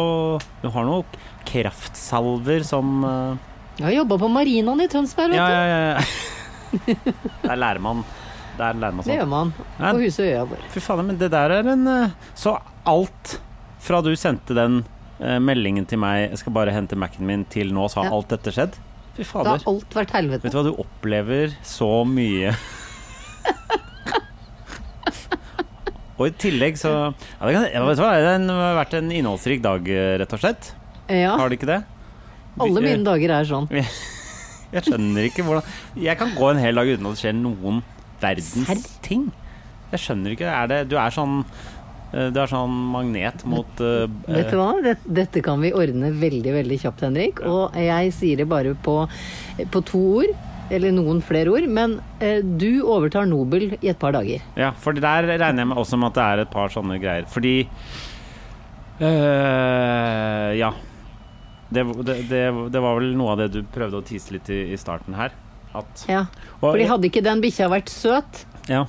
[0.64, 1.06] Du har noen
[1.46, 3.36] kraftsalver som uh...
[3.78, 5.54] Jeg har jobba på marinaen i Tønsberg, vet Ja, du.
[5.54, 6.00] ja, ja.
[7.44, 8.04] Der lærer man
[8.58, 9.30] Der lærer man Det gjør sånn.
[9.30, 9.54] man
[9.94, 10.58] på huset Øya vår.
[10.74, 13.40] Fy fader, men det der er en eh, Så alt
[13.86, 14.80] fra du sendte den
[15.20, 18.16] eh, meldingen til meg 'Jeg skal bare hente Mac-en min' til nå, så har Ja.
[18.18, 18.74] alt dette skjedd?
[19.16, 20.44] Fy Da har alt vært helvete.
[20.44, 22.56] Vet du hva, du opplever så mye
[26.18, 27.12] Og i tillegg så ja,
[27.44, 30.74] det, kan, vet du hva, det har vært en innholdsrik dag, eh, rett og slett.
[31.12, 31.82] Ja, Har det ikke det?
[32.56, 33.68] alle mine dager er sånn.
[34.74, 35.64] Jeg skjønner ikke hvordan
[36.02, 37.82] Jeg kan gå en hel dag uten at det skjer noen
[38.22, 38.82] verdens Serr?
[39.06, 39.28] ting.
[39.92, 40.50] Jeg skjønner ikke.
[40.50, 41.38] Er det, du er sånn
[42.14, 44.72] eh, Du er sånn magnet mot uh, Vet du hva?
[44.84, 47.40] Dette, dette kan vi ordne veldig, veldig kjapt, Henrik.
[47.46, 48.98] Og jeg sier det bare på,
[49.72, 50.34] på to ord.
[50.74, 51.68] Eller noen flere ord.
[51.70, 54.42] Men eh, du overtar Nobel i et par dager.
[54.58, 57.30] Ja, for der regner jeg med også med at det er et par sånne greier.
[57.30, 57.56] Fordi
[59.06, 60.74] øh, Ja.
[61.76, 61.84] Det,
[62.30, 65.18] det, det, var vel noe av det du prøvde å tise litt i, i starten
[65.18, 65.36] her.
[65.76, 66.26] At Ja.
[66.62, 68.86] for hadde ikke den bikkja vært søt, Ja.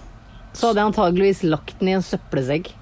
[0.55, 2.73] så hadde jeg antageligvis lagt den i en søppelsekk.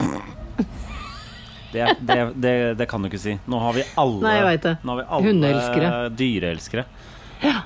[1.74, 3.32] Det, det, det, kan du ikke si.
[3.50, 4.34] Nå har vi alle, Nei,
[5.24, 5.88] Hundeelskere.
[6.14, 6.84] dyreelskere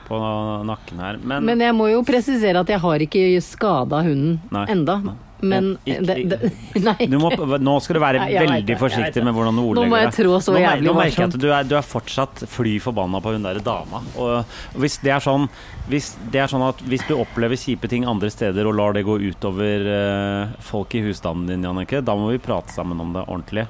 [0.09, 0.20] på
[0.64, 1.18] nakken her.
[1.20, 4.64] Men, Men jeg må jo presisere at jeg har ikke skada hunden Nei.
[4.72, 4.96] enda.
[5.11, 5.16] Nei.
[5.40, 6.51] Men Ikke- det, det,
[6.88, 7.07] Nei.
[7.07, 7.31] du må,
[7.62, 10.40] nå skal du være Nei, veldig det, forsiktig med hvordan du Nå må jeg trå
[10.42, 13.46] så jævlig Nå merker jeg at du er, du er fortsatt fly forbanna på hun
[13.46, 14.03] derre dama.
[14.18, 15.46] Og hvis det er sånn
[15.88, 19.07] hvis det er sånn at hvis du opplever kjipe ting andre steder og lar det
[19.07, 23.22] gå utover uh, folk i husstanden din, Jannicke, da må vi prate sammen om det
[23.24, 23.64] ordentlig.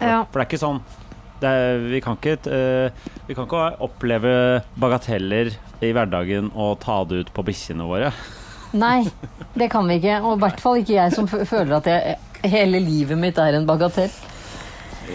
[0.00, 0.26] Ja.
[0.28, 0.82] For det er ikke sånn
[1.40, 4.34] det er, vi, kan ikke, uh, vi kan ikke oppleve
[4.80, 8.12] bagateller i hverdagen og ta det ut på bikkjene våre.
[8.72, 9.04] Nei,
[9.58, 10.20] det kan vi ikke.
[10.22, 12.18] Og i hvert fall ikke jeg som føler at jeg,
[12.50, 14.12] hele livet mitt er en bagatell.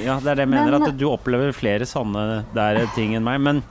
[0.04, 3.24] Ja, det er det jeg mener, Men- at du opplever flere sånne der ting enn
[3.24, 3.39] meg.
[3.39, 3.63] Men,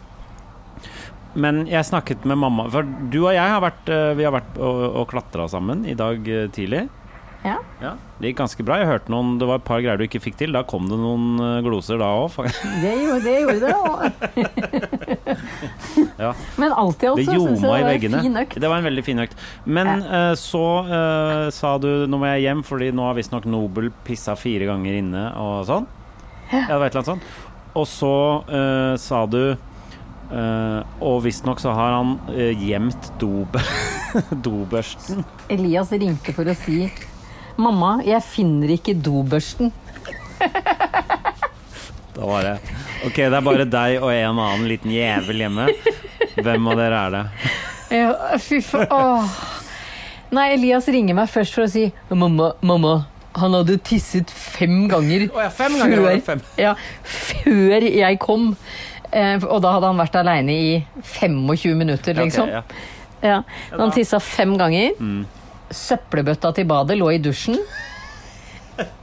[1.34, 4.56] men jeg snakket med mamma For du og jeg har vært, eh, vi har vært
[4.58, 6.88] og, og klatra sammen i dag eh, tidlig.
[7.44, 7.58] Ja.
[7.82, 8.78] Ja, Det gikk ganske bra.
[8.80, 10.52] Jeg hørte noen, Det var et par greier du ikke fikk til.
[10.56, 12.38] Da kom det noen eh, gloser da òg.
[12.82, 13.34] Det gjorde det.
[13.44, 14.00] Gjorde det og-
[16.18, 16.30] Ja.
[16.56, 18.20] Men alt i alt Det så syns jeg ljoma i det var en veggene.
[18.22, 18.56] fin økt.
[18.62, 19.36] Det var en veldig fin økt.
[19.66, 23.90] Men eh, så uh, sa du nå må jeg hjem, fordi nå har visstnok Nobel
[24.06, 25.86] pissa fire ganger inne og sånn.
[26.52, 27.30] Ja, det var et eller annet sånt.
[27.74, 28.14] Og så
[28.48, 29.56] uh, sa du
[30.34, 33.54] Uh, Og visstnok så har han uh, gjemt dob
[34.46, 35.20] dobørsten.
[35.52, 36.86] Elias ringte for å si
[37.56, 39.70] Mamma, jeg finner ikke dobørsten.
[42.14, 42.54] Da var det
[43.06, 45.66] OK, det er bare deg og en annen liten jævel hjemme.
[46.38, 47.24] Hvem av dere er det?
[47.94, 48.88] Ja, fy faen.
[48.94, 49.34] Åh.
[50.34, 52.94] Nei, Elias ringer meg først for å si Mamma, mamma,
[53.38, 55.28] han hadde tisset fem ganger.
[55.34, 56.42] oh ja, fem ganger før, fem.
[56.58, 56.72] Ja,
[57.04, 58.50] før jeg kom.
[59.14, 62.50] Eh, og da hadde han vært aleine i 25 minutter, liksom.
[62.50, 62.50] liksom.
[62.50, 62.62] ja.
[63.24, 63.38] Ja,
[63.78, 64.92] Han tissa fem ganger.
[65.00, 65.22] Mm.
[65.70, 67.56] Søppelbøtta til badet lå i dusjen.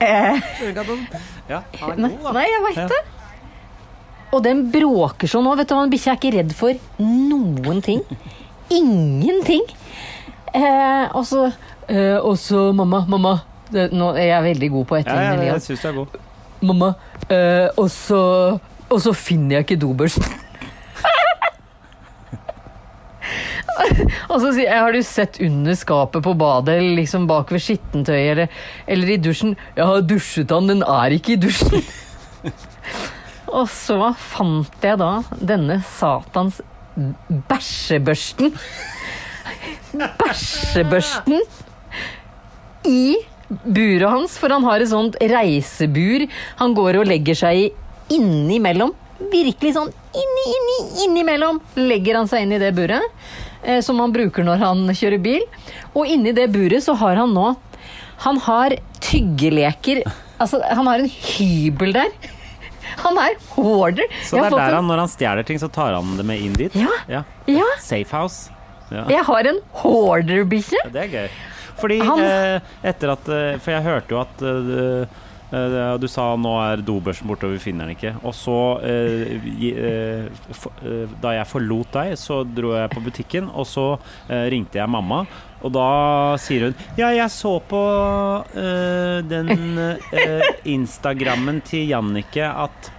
[0.02, 2.32] Ja, han er god, da.
[2.36, 3.02] nei jeg veit det.
[4.32, 5.48] Og den bråker sånn.
[5.60, 8.02] Vet du hva, en bikkje er ikke redd for noen ting.
[8.72, 9.64] Ingenting.
[10.56, 11.46] Eh, og så
[11.88, 13.38] eh, Og så, mamma, mamma
[13.72, 15.68] det, nå, Jeg er veldig god på Ja, etterligning, ja, jeg Elias.
[15.70, 16.18] syns du er god.
[16.68, 16.90] Mamma,
[17.32, 18.20] eh, og så
[18.92, 20.28] Og så finner jeg ikke dobørsten.
[24.32, 27.64] Og så sier jeg, har du sett under skapet på badet, eller liksom bak ved
[27.64, 28.62] skittentøyet, eller,
[28.96, 29.56] eller i dusjen?
[29.78, 31.86] Jeg har dusjet han, den er ikke i dusjen.
[33.58, 36.62] og så fant jeg da denne satans
[37.50, 38.56] bæsjebørsten.
[40.20, 41.42] Bæsjebørsten
[42.88, 43.04] i
[43.52, 46.26] buret hans, for han har et sånt reisebur
[46.62, 47.70] han går og legger seg i
[48.18, 48.94] innimellom.
[49.32, 53.04] Virkelig sånn inni, inni, innimellom legger han seg inn i det buret.
[53.64, 55.44] Eh, som han bruker når han kjører bil.
[55.94, 57.52] Og inni det buret så har han nå
[58.26, 60.04] Han har tyggeleker.
[60.42, 62.10] Altså, han har en hybel der.
[63.02, 64.06] Han er hoarder.
[64.26, 66.54] Så det er der han, når han stjeler ting, så tar han det med inn
[66.58, 66.76] dit?
[66.78, 67.24] Ja.
[67.50, 68.50] Ja, Safe house.
[68.92, 69.06] Ja.
[69.08, 70.82] jeg har en hoarder-bikkje.
[70.84, 71.30] Ja, Det er gøy.
[71.82, 75.06] Fordi Han- eh, etter at eh, For jeg hørte jo at eh,
[75.52, 78.14] Eh, Du sa nå er dobørsen borte, og vi finner den ikke.
[78.24, 79.36] Og så, eh,
[79.68, 85.26] eh, da jeg forlot deg, så dro jeg på butikken, og så ringte jeg mamma.
[85.62, 87.82] Og da sier hun Ja, jeg så på
[89.30, 89.92] den
[90.66, 92.90] Instagrammen til Jannicke at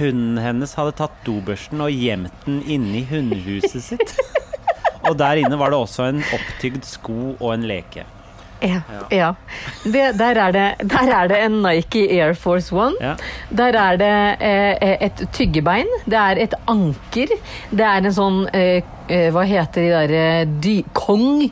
[0.00, 4.16] hunden hennes hadde tatt dobørsten og gjemt den inni hundehuset sitt.
[5.08, 8.04] Og der inne var det også en opptygd sko og en leke.
[8.60, 8.80] Ja.
[9.10, 9.28] ja.
[9.84, 12.96] Det, der, er det, der er det en Nike Air Force One.
[13.00, 13.14] Ja.
[13.56, 14.12] Der er det
[14.44, 15.88] eh, et tyggebein.
[16.04, 17.32] Det er et anker.
[17.70, 20.26] Det er en sånn eh, eh, Hva heter de derre
[20.60, 20.76] dy...
[20.96, 21.48] Kong.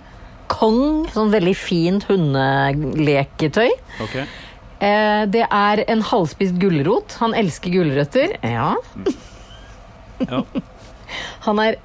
[0.48, 1.08] Kong.
[1.14, 3.70] Sånn veldig fint hundeleketøy.
[4.04, 4.28] Okay.
[4.78, 7.18] Eh, det er en halvspist gulrot.
[7.22, 8.36] Han elsker gulrøtter.
[8.44, 8.74] Ja.
[10.28, 10.44] Ja.
[11.46, 11.78] Han er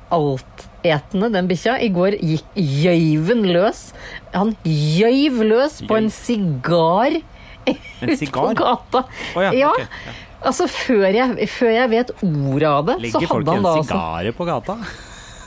[0.84, 1.78] altetende, den bikkja.
[1.80, 3.94] I går gikk gjøyven løs.
[4.34, 7.20] Han gjøyv løs på en sigar
[7.64, 9.06] ute på gata.
[9.36, 9.72] Oh, ja, ja.
[9.72, 10.14] Okay, ja.
[10.44, 13.76] Altså, før jeg, før jeg vet ordet av det, så Ligger folk hadde han da
[13.78, 14.78] Legger folk en sigar på gata?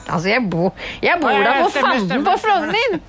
[0.07, 0.71] Altså, jeg bor,
[1.03, 3.01] jeg bor da på fanden på Frogner!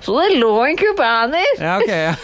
[0.00, 1.90] Så det lå en cubaner Ja, ok.
[1.92, 2.14] Ja.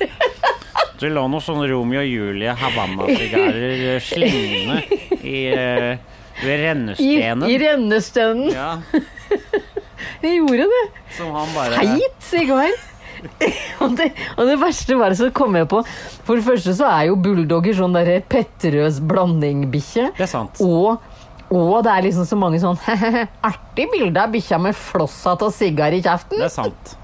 [1.00, 4.82] Det lå noen sånne Romeo og Julie Havanna-sigarer eh, slengende
[5.22, 5.98] i, eh,
[6.40, 7.48] ved rennestenen.
[7.50, 8.70] i rennestenen Ja,
[10.22, 10.84] Jeg gjorde det.
[11.16, 12.72] som han bare Feit sigar.
[13.84, 14.06] og, det,
[14.38, 15.82] og det verste var så kom jeg på
[16.24, 20.06] For det første så er jo bulldogger sånn derre Petterøes blandingbikkje.
[20.16, 20.62] Det er sant.
[20.64, 21.02] Og,
[21.52, 22.80] og det er liksom så mange sånn
[23.50, 26.40] Artig bilde av bikkja med flosshatt og sigar i kjeften.
[26.40, 26.96] Det er sant.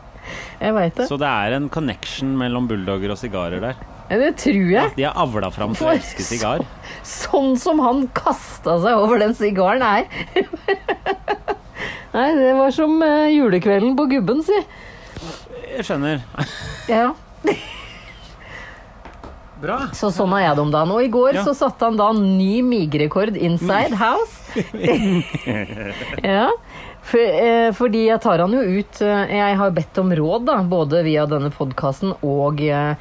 [0.57, 1.11] Jeg vet det.
[1.11, 3.85] Så det er en connection mellom bulldogger og sigarer der.
[4.07, 4.93] Ja, det tror jeg.
[4.97, 6.63] De har avla fram å elske sigar.
[7.07, 10.07] Sånn som han kasta seg over den sigaren her.
[12.17, 14.61] Nei, det var som uh, julekvelden på gubben, si.
[15.75, 16.23] Jeg skjønner.
[16.89, 17.11] Ja.
[19.61, 19.79] Bra.
[19.97, 20.93] Så sånn er jeg det om dagen.
[20.93, 21.45] Og i går Ja.
[21.47, 24.43] så satte han da ny migerekord inside house.
[26.23, 26.51] ja.
[27.07, 30.57] For, eh, fordi jeg tar han jo ut eh, Jeg har bedt om råd, da,
[30.67, 32.97] både via denne podkasten og eh,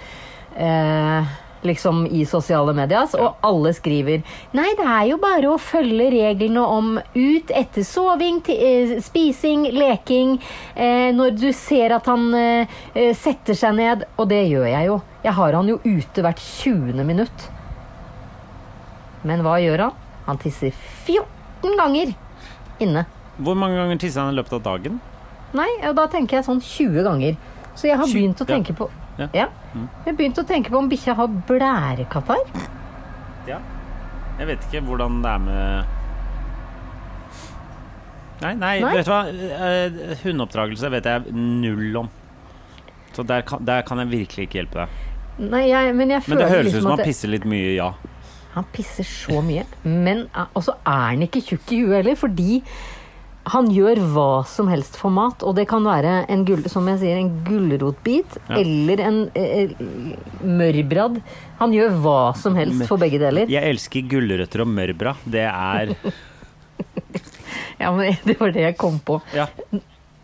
[0.55, 4.21] eh, liksom i sosiale medier, og alle skriver
[4.55, 10.37] Nei, det er jo bare å følge reglene om ut etter soving, eh, spising, leking.
[10.75, 14.05] Eh, når du ser at han eh, eh, setter seg ned.
[14.17, 14.99] Og det gjør jeg jo.
[15.25, 17.03] Jeg har han jo ute hvert 20.
[17.03, 17.49] minutt.
[19.25, 20.03] Men hva gjør han?
[20.27, 20.73] Han tisser
[21.05, 22.13] 14 ganger
[22.81, 23.05] inne.
[23.37, 25.01] Hvor mange ganger tisser han i løpet av dagen?
[25.55, 27.41] Nei, og da tenker jeg sånn 20 ganger.
[27.75, 28.87] Så jeg har begynt å tenke på
[29.19, 29.27] Ja.
[29.33, 29.45] Ja.
[30.05, 32.47] Jeg begynte å tenke på om bikkja har blærekatarr.
[33.47, 33.59] Ja.
[34.39, 35.93] Jeg vet ikke hvordan det er med
[38.43, 38.91] Nei, nei, Nei?
[38.97, 39.21] vet du hva?
[39.31, 42.09] Eh, Hundeoppdragelse vet jeg null om.
[43.15, 44.97] Så der kan, der kan jeg virkelig ikke hjelpe deg.
[45.53, 47.93] Nei, jeg, men jeg Men det høres ut liksom som han pisser litt mye, ja.
[48.57, 49.63] Han pisser så mye.
[49.87, 52.59] Men eh, Og så er han ikke tjukk i huet heller, fordi
[53.53, 55.43] han gjør hva som helst for mat.
[55.45, 58.57] Og det kan være en, gul, som jeg sier, en gulrotbit Ja.
[58.61, 59.69] eller en eh,
[60.43, 61.21] mørbrad.
[61.59, 63.45] Han gjør hva som helst for begge deler.
[63.51, 65.15] Jeg elsker gulrøtter og mørbra.
[65.25, 65.95] Det er
[67.79, 69.21] Ja, men Det var det jeg kom på.
[69.35, 69.47] ja.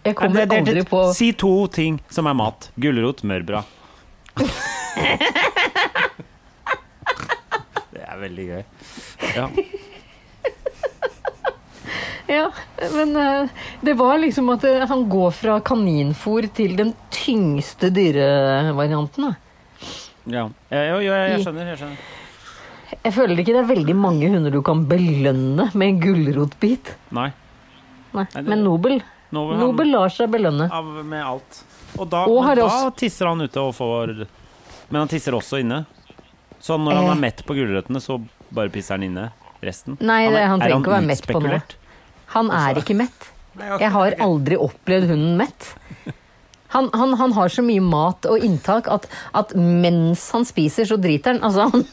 [0.04, 2.72] Jeg kommer Det- det- det- aldri på Si to ting som er mat.
[2.80, 3.64] Gulrot, mørbra.
[7.92, 8.64] Det er veldig gøy.
[9.36, 9.48] Ja.
[12.32, 12.46] Ja,
[12.96, 13.50] men eh,
[13.84, 19.28] det var liksom at eh, han går fra kaninfôr til den tyngste dyrevarianten.
[19.28, 19.36] da.
[20.32, 20.46] ja.
[20.72, 21.72] Jo, jo, jeg, jeg skjønner.
[21.74, 21.98] Jeg skjønner.
[23.02, 26.94] Jeg føler ikke det er veldig mange hunder du kan belønne med en gulrotbit.
[27.16, 27.30] Nei.
[28.14, 28.98] Nei, Men Nobel
[29.32, 30.66] Nobel, han Nobel lar seg belønne.
[30.76, 31.62] av med alt.
[31.98, 34.28] Og da, Og da også- tisser han ute og får
[34.92, 35.86] Men han tisser også inne.
[36.60, 37.12] Så når han Eh.
[37.12, 38.20] er mett på gulrøttene, så
[38.52, 39.32] bare pisser han inne
[39.64, 39.98] resten?
[40.02, 41.62] Nei, det- han er trenger ikke å være mett på noe.
[42.36, 43.30] Han er ikke mett.
[43.84, 45.74] Jeg har aldri opplevd hunden mett.
[46.72, 49.04] Han, han, han har så mye mat og inntak at,
[49.36, 51.44] at mens han spiser, så driter han.
[51.44, 51.84] Altså, han,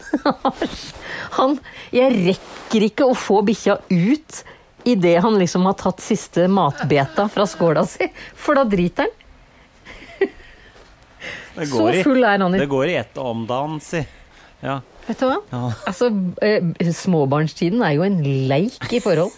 [1.39, 1.59] han
[1.91, 4.45] Jeg rekker ikke å få bikkja ut
[4.87, 8.07] idet han liksom har tatt siste matbeta fra skåla si,
[8.39, 9.15] for da driter han.
[11.67, 13.99] Så full er han i Det går i ett om dagen, si.
[14.63, 14.79] Ja.
[15.09, 15.41] Vet du hva?
[15.51, 15.73] Ja.
[15.91, 16.07] Altså,
[16.45, 16.63] eh,
[16.95, 18.21] småbarnstiden er jo en
[18.51, 19.33] leik i forhold.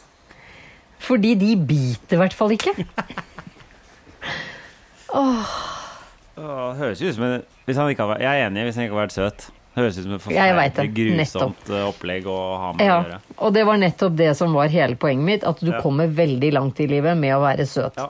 [1.00, 2.74] Fordi de biter i hvert fall ikke.
[5.14, 5.56] Åh,
[6.78, 9.04] høres ut som en hvis han ikke har, Jeg er enig hvis han ikke har
[9.06, 9.46] vært søt.
[9.76, 13.18] Høres ut som et forferdelig grusomt eh, opplegg å ha med Ja, å gjøre.
[13.38, 15.80] og det var nettopp det som var hele poenget mitt, at du Ja.
[15.84, 17.94] kommer veldig langt i livet med å være søt.
[17.96, 18.08] Ja.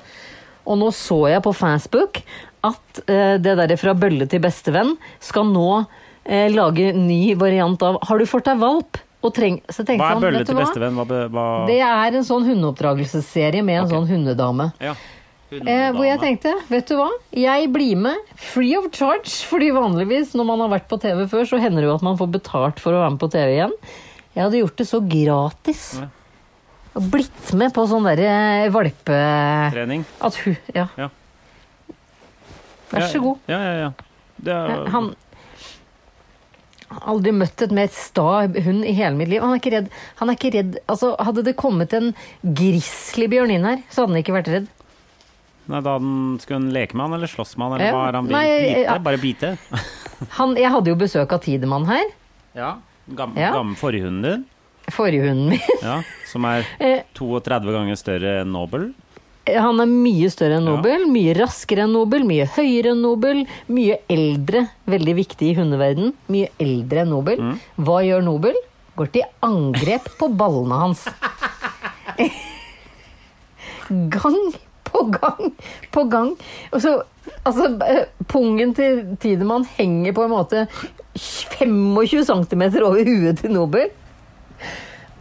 [0.67, 2.23] Og nå så jeg på Facebook
[2.65, 5.87] at eh, det derre fra bølle til bestevenn skal nå
[6.25, 8.97] eh, lage ny variant av Har du fått deg valp?
[9.21, 10.97] Og treng, så tenkte Hva er han, bølle til bestevenn?
[10.97, 13.97] Hva, hva Det er en sånn hundeoppdragelsesserie med en okay.
[13.97, 14.71] sånn hundedame.
[14.81, 14.95] ja.
[15.51, 17.09] Eh, hvor jeg tenkte, vet du hva?
[17.35, 19.33] Jeg blir med free of charge.
[19.51, 22.19] Fordi vanligvis når man har vært på TV før, så hender det jo at man
[22.21, 23.75] får betalt for å være med på TV igjen.
[24.31, 25.87] Jeg hadde gjort det så gratis.
[25.99, 26.07] Ja.
[26.99, 29.19] Og blitt med på sånn derre valpe...
[29.75, 30.07] Trening.
[30.23, 30.87] At hun Ja.
[30.99, 31.11] Ja.
[32.91, 33.51] Vær så god.
[33.51, 33.91] Ja, ja, ja.
[34.41, 35.30] Det er, Han har
[36.91, 39.41] aldri møtt et mer sta hund i hele mitt liv.
[39.45, 39.89] Han er ikke redd.
[40.19, 40.79] Han er ikke redd.
[40.91, 44.69] Altså, hadde det kommet en grizzlybjørn inn her, så hadde han ikke vært redd.
[45.71, 48.17] Nei, da den, Skulle hun leke med han, eller slåss med han, eller hva er
[48.19, 48.31] han?
[48.33, 48.81] Nei, bite?
[48.83, 48.97] ja.
[49.07, 49.51] Bare bite?
[50.37, 52.11] Han, jeg hadde jo besøk av Tidemann her.
[52.59, 52.75] Ja.
[53.17, 53.55] Gam, Ja.
[53.55, 54.43] Gammel hunden din,
[54.93, 55.79] Forrige hunden min.
[55.81, 57.05] ja, som er Eh.
[57.17, 58.91] 32 ganger større enn Nobel.
[59.59, 64.01] Han er mye større enn Nobel, mye raskere enn Nobel, mye høyere enn Nobel, mye
[64.13, 64.67] eldre.
[64.91, 66.15] Veldig viktig i hundeverden.
[66.33, 67.43] Mye eldre enn Nobel.
[67.43, 67.61] Mm.
[67.87, 68.59] Hva gjør Nobel?
[68.99, 71.07] Går til angrep på ballene hans.
[73.91, 74.43] Gang
[74.91, 75.53] på gang
[75.91, 76.35] på gang.
[76.73, 77.03] Og så,
[77.45, 80.67] altså, eh, pungen til Tidemann henger på en måte
[81.17, 83.91] 25 cm over huet til Nobel.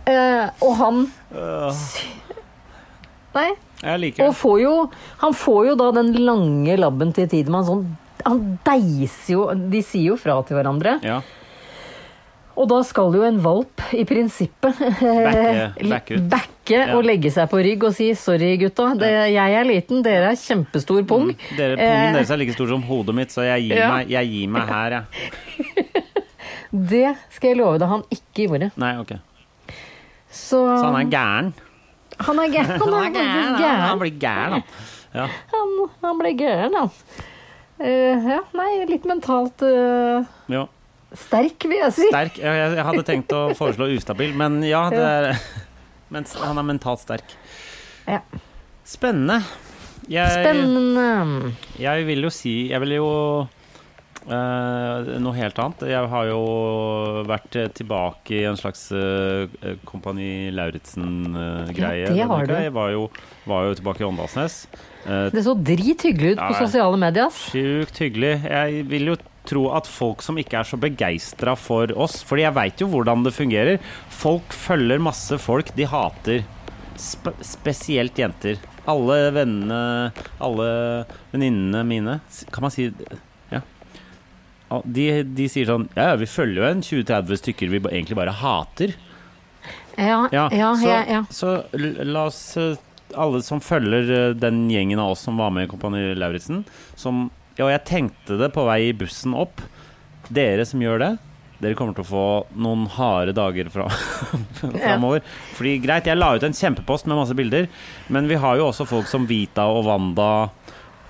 [0.10, 1.02] Uh, og han
[3.36, 3.50] Nei,
[3.84, 4.72] Jeg liker og får jo,
[5.22, 7.86] han får jo da den lange labben til Tidemann sånn
[8.26, 10.98] Han deiser jo De sier jo fra til hverandre.
[11.06, 11.22] Ja.
[12.60, 16.90] Og da skal jo en valp i prinsippet Backe- backe Ja.
[16.98, 20.36] og legge seg på rygg og si 'sorry, gutta, det, jeg er liten, dere er
[20.38, 21.32] kjempestor pung'.
[21.58, 23.88] Dere, Eh, pungen deres er like stor som hodet mitt, så jeg gir, Ja.
[23.96, 25.06] meg, jeg gir meg her, jeg.
[26.92, 28.72] Det skal jeg love deg han ikke gjorde.
[28.78, 29.16] Nei, ok.
[30.30, 31.54] Så, Så han er gæren?
[32.28, 32.82] Han er gæren.
[32.82, 34.64] Han er gæren, Han, han blir gæren, han.
[35.14, 35.28] Ja.
[35.54, 36.92] Han, han ble gæren, han.
[37.80, 40.66] Uh, ja, nei, litt mentalt uh, ja.
[41.16, 42.10] sterk, vil jeg si.
[42.12, 42.42] Sterk.
[42.44, 45.32] Jeg, jeg hadde tenkt å foreslå ustabil, men ja, det er
[46.10, 47.36] Men han er mentalt sterk.
[48.10, 48.24] Ja.
[48.88, 49.44] Spennende.
[50.10, 51.52] Jeg, Spennende.
[51.78, 53.10] jeg vil jo si Jeg vil jo
[54.30, 55.84] eh, noe helt annet.
[55.90, 56.40] Jeg har jo
[57.30, 62.06] vært eh, tilbake i en slags eh, Kompani Lauritzen-greie.
[62.08, 62.54] Ja, det har du.
[62.54, 63.08] Jeg var jo,
[63.50, 64.60] var jo tilbake i Åndalsnes.
[65.06, 66.60] Eh, Det så drithyggelig ut på Ja.
[66.66, 67.30] sosiale medier.
[67.34, 68.34] Sjukt hyggelig.
[68.46, 69.18] Jeg vil jo
[69.50, 73.24] tro at folk som ikke er så begeistra for oss Fordi jeg veit jo hvordan
[73.26, 73.80] det fungerer.
[74.14, 76.44] Folk følger masse folk de hater.
[77.00, 78.60] Sp spesielt jenter.
[78.90, 80.12] Alle vennene,
[80.42, 82.20] alle venninnene mine
[82.52, 82.90] Kan man si
[84.86, 88.94] De, de sier sånn Ja, vi følger jo en 20-30 stykker vi egentlig bare hater.
[90.00, 91.56] Ja, ja, ja, så, ja, så
[92.08, 92.78] la oss eh,
[93.20, 96.62] Alle som følger eh, den gjengen av oss som var med i Kompani Lauritzen
[96.96, 97.26] som,
[97.58, 99.60] Ja, jeg tenkte det på vei i bussen opp.
[100.30, 101.10] Dere som gjør det,
[101.60, 102.26] dere kommer til å få
[102.62, 103.90] noen harde dager fra,
[104.62, 105.26] framover.
[105.58, 107.68] Fordi greit, jeg la ut en kjempepost med masse bilder,
[108.14, 110.30] men vi har jo også folk som Vita og Wanda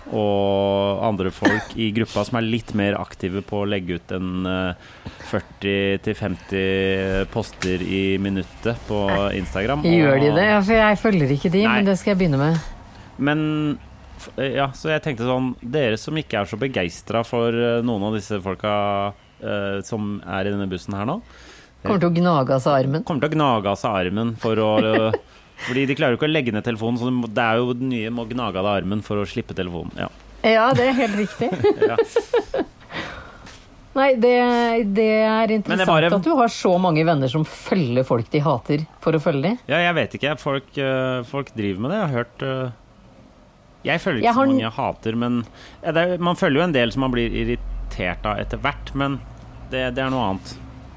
[0.09, 4.47] og andre folk i gruppa som er litt mer aktive på å legge ut en
[4.49, 4.87] eh,
[5.29, 9.03] 40-50 poster i minuttet på
[9.37, 9.83] Instagram.
[9.85, 10.47] Gjør de det?
[10.49, 11.75] Ja, for jeg følger ikke de, Nei.
[11.79, 12.59] men det skal jeg begynne med.
[13.19, 13.39] Men
[14.39, 18.17] ja, så jeg tenkte sånn Dere som ikke er så begeistra for eh, noen av
[18.17, 18.73] disse folka
[19.39, 21.19] eh, som er i denne bussen her nå,
[21.79, 23.03] Kommer til å gnage av seg armen.
[23.07, 25.19] kommer til å gnage av seg armen for å eh,
[25.67, 28.09] Fordi de klarer jo ikke å legge ned telefonen, så det er jo den nye
[28.15, 29.91] må gnage av deg armen for å slippe telefonen.
[29.99, 30.07] Ja.
[30.47, 31.49] Ja, det er helt riktig.
[31.89, 31.97] Ja.
[33.97, 34.31] Nei, det,
[34.95, 38.39] det er interessant det bare- at du har så mange venner som følger folk de
[38.45, 39.57] hater, for å følge dem.
[39.67, 40.35] ja, jeg vet ikke.
[40.39, 41.97] Folk, eh, folk driver med det.
[41.97, 42.69] Jeg har hørt eh,
[43.89, 45.39] Jeg følger ikke Jeg har så mange jeg hater, men
[45.83, 48.93] ja, det er, Man følger jo en del som man blir irritert av etter hvert,
[48.95, 49.19] men
[49.73, 50.53] det, det er noe annet.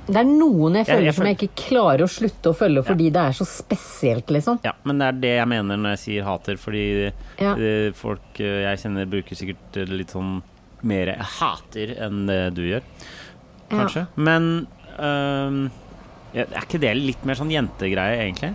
[0.07, 2.83] Det er noen jeg Jeg- jeg føler som jeg ikke klarer å slutte å følge
[2.85, 4.59] fordi det er så spesielt, liksom.
[4.65, 7.55] Ja, men det er det jeg mener når jeg sier hater, fordi Ja.
[7.55, 10.43] eh, folk eh, jeg kjenner bruker sikkert eh, litt sånn
[10.83, 12.83] mer hater enn det du gjør,
[13.71, 14.07] kanskje.
[14.17, 14.67] Men
[14.99, 15.71] um,
[16.35, 18.55] er ikke det litt mer sånn jentegreie, egentlig?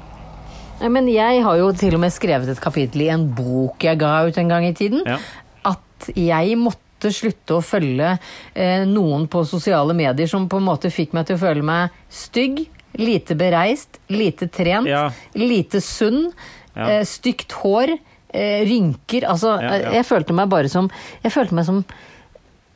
[0.82, 3.98] Nei, Men jeg har jo til og med skrevet et kapittel i en bok jeg
[3.98, 5.02] ga ut en gang i tiden.
[5.06, 5.18] Ja.
[5.66, 6.78] At jeg måtte
[7.14, 8.20] slutte å følge
[8.56, 11.90] eh, noen på sosiale medier som på en måte fikk meg til å føle meg
[12.10, 12.64] stygg,
[12.98, 15.10] lite bereist, lite trent, Ja.
[15.36, 16.32] lite sunn,
[16.76, 16.88] Ja.
[16.90, 17.98] eh, stygt hår,
[18.34, 19.92] eh, rynker Altså, Ja, ja.
[19.92, 20.90] jeg følte meg bare som
[21.24, 21.86] Jeg følte meg som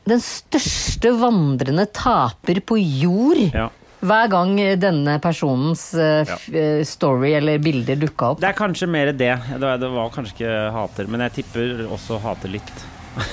[0.06, 3.52] den største vandrende taper på jord.
[3.54, 3.68] Ja.
[4.02, 8.40] Hver gang denne personens eh, f- eh, story eller bilder dukka opp.
[8.40, 9.38] Det er kanskje mer det.
[9.60, 12.72] Det det var kanskje ikke hater, men jeg tipper også hater litt.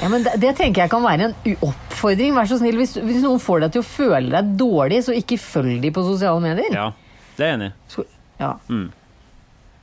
[0.01, 2.33] Ja, men det, det tenker jeg kan være en oppfordring.
[2.35, 5.37] Vær så snill, hvis, hvis noen får deg til å føle deg dårlig, så ikke
[5.39, 6.73] følg de på sosiale medier.
[6.75, 6.87] Ja,
[7.37, 8.07] det er jeg enig i.
[8.41, 8.53] Ja.
[8.71, 8.87] Mm.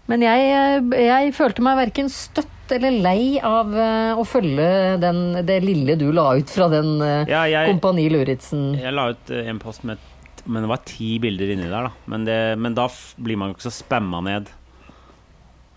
[0.07, 4.67] Men jeg, jeg følte meg verken støtt eller lei av eh, å følge
[5.03, 8.73] den, det lille du la ut fra den eh, Ja, jeg- Kompani Luritzen.
[8.79, 9.99] Jeg la ut eh, en post med
[10.47, 11.93] Men det var ti bilder inni der, da.
[12.11, 12.87] Men, det, men da
[13.19, 14.51] blir man jo ikke så spamma ned,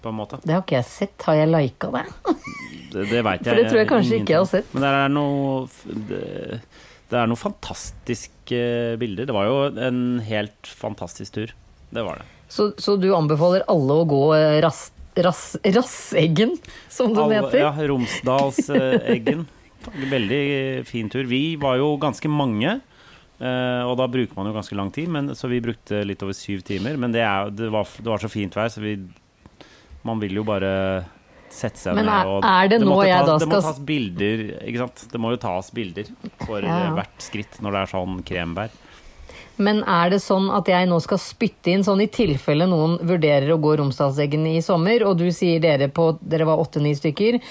[0.04, 0.40] på en måte.
[0.44, 1.26] Det har ikke jeg sett.
[1.28, 2.04] Har jeg lika det?
[2.90, 4.70] Det, det veit jeg For det tror jeg kanskje ikke jeg har sett.
[4.74, 6.22] Men det er noe det,
[7.10, 8.62] det er noen fantastiske
[9.02, 9.28] bilder.
[9.30, 9.58] Det var jo
[9.90, 11.54] en helt fantastisk tur.
[11.90, 12.28] Det var det.
[12.50, 14.88] Så, så du anbefaler alle å gå eh, rass,
[15.22, 16.56] rass, Rasseggen,
[16.90, 17.60] som den Alle- heter?
[17.66, 19.48] Ja, Romsdalseggen.
[20.12, 21.24] Veldig fin tur.
[21.30, 22.80] Vi var jo ganske mange.
[23.40, 26.34] eh, og da bruker man jo ganske lang tid, men, så vi brukte litt over
[26.36, 26.98] syv timer.
[27.00, 28.98] Men det, er, det, var, det var så fint vær, så vi
[30.08, 30.74] Man vil jo bare
[31.50, 33.62] sette seg Men ned er- og er det nå måtte jeg tas, da Det må
[33.62, 35.08] tas bilder, ikke sant.
[35.12, 36.12] Det må jo tas bilder
[36.46, 38.70] for Ja, eh, hvert skritt når det er sånn krembær.
[39.60, 43.52] Men er det sånn at jeg nå skal spytte inn, sånn i tilfelle noen vurderer
[43.52, 47.42] å gå Romsdalseggen i sommer, og du sier dere på Dere var åtte-ni stykker,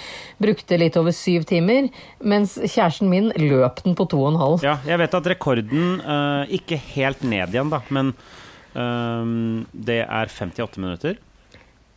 [0.40, 1.90] brukte litt over syv timer,
[2.24, 4.64] mens kjæresten min løp den på to og en halv.
[4.64, 8.14] Ja, jeg vet at rekorden uh, Ikke helt ned igjen, da, men
[8.72, 11.18] eh, det er 58 minutter.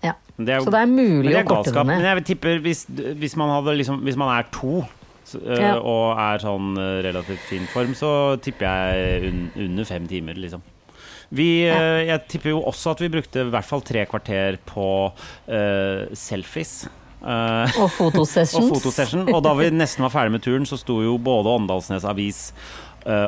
[0.04, 0.14] Ja.
[0.38, 1.86] Det jo- Så det er mulig det å korte galskap.
[1.86, 2.02] ned.
[2.02, 4.84] Men jeg tipper hvis, hvis, man liksom, hvis man er to
[5.26, 5.76] så, øh, Ja.
[5.80, 10.62] og er sånn øh, relativt fin form, så tipper jeg un, under fem timer, liksom.
[11.32, 11.78] Vi, ja.
[12.04, 15.12] jeg tipper jo også at vi brukte i hvert fall tre kvarter på
[15.48, 16.90] øh, selfies.
[17.22, 18.56] Uh, Og fotosessions.
[18.72, 19.28] og fotosession.
[19.34, 22.48] Og da vi nesten var ferdig med turen, så sto jo både Åndalsnes Avis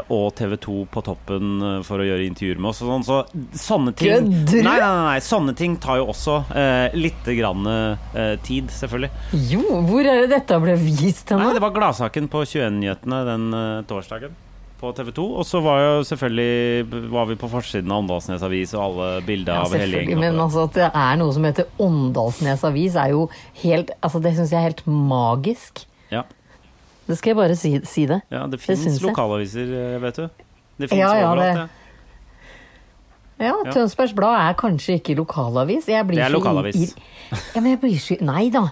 [0.07, 2.81] og TV 2 på toppen eh, for å gjøre intervjuer med oss.
[2.85, 3.17] Og sånn, så
[3.63, 8.69] sånne ting Nei, nei, nei, sånne ting tar jo også eh, litt grann eh, tid,
[8.73, 9.11] selvfølgelig.
[9.49, 13.83] Jo, hvor er det dette ble vist Nei, det var Gladsaken på 21-nyhetene den eh,
[13.89, 14.35] torsdagen
[14.83, 15.23] på TV 2.
[15.39, 19.55] Og så var jo selvfølgelig var vi på forsiden av Åndalsnes Avis og alle bilder
[19.55, 20.19] Ja, av hele gjengen.
[20.19, 23.29] men altså at det er noe som heter Åndalsnes Avis, er jo
[23.63, 25.85] helt Altså, det syns jeg er helt magisk.
[26.11, 26.25] Ja,
[27.07, 28.21] Det skal jeg bare si, si det.
[28.31, 30.27] ja, det fins lokalaviser, eh, vet du.
[30.79, 31.67] Det fins Ja, ja, overalt, det- ja.
[33.43, 33.71] Ja.
[33.73, 35.85] Tønsbergs Blad er kanskje ikke lokalavis.
[35.89, 36.93] Det er lokalavis.
[37.55, 38.67] Ja, men jeg blir så Nei da.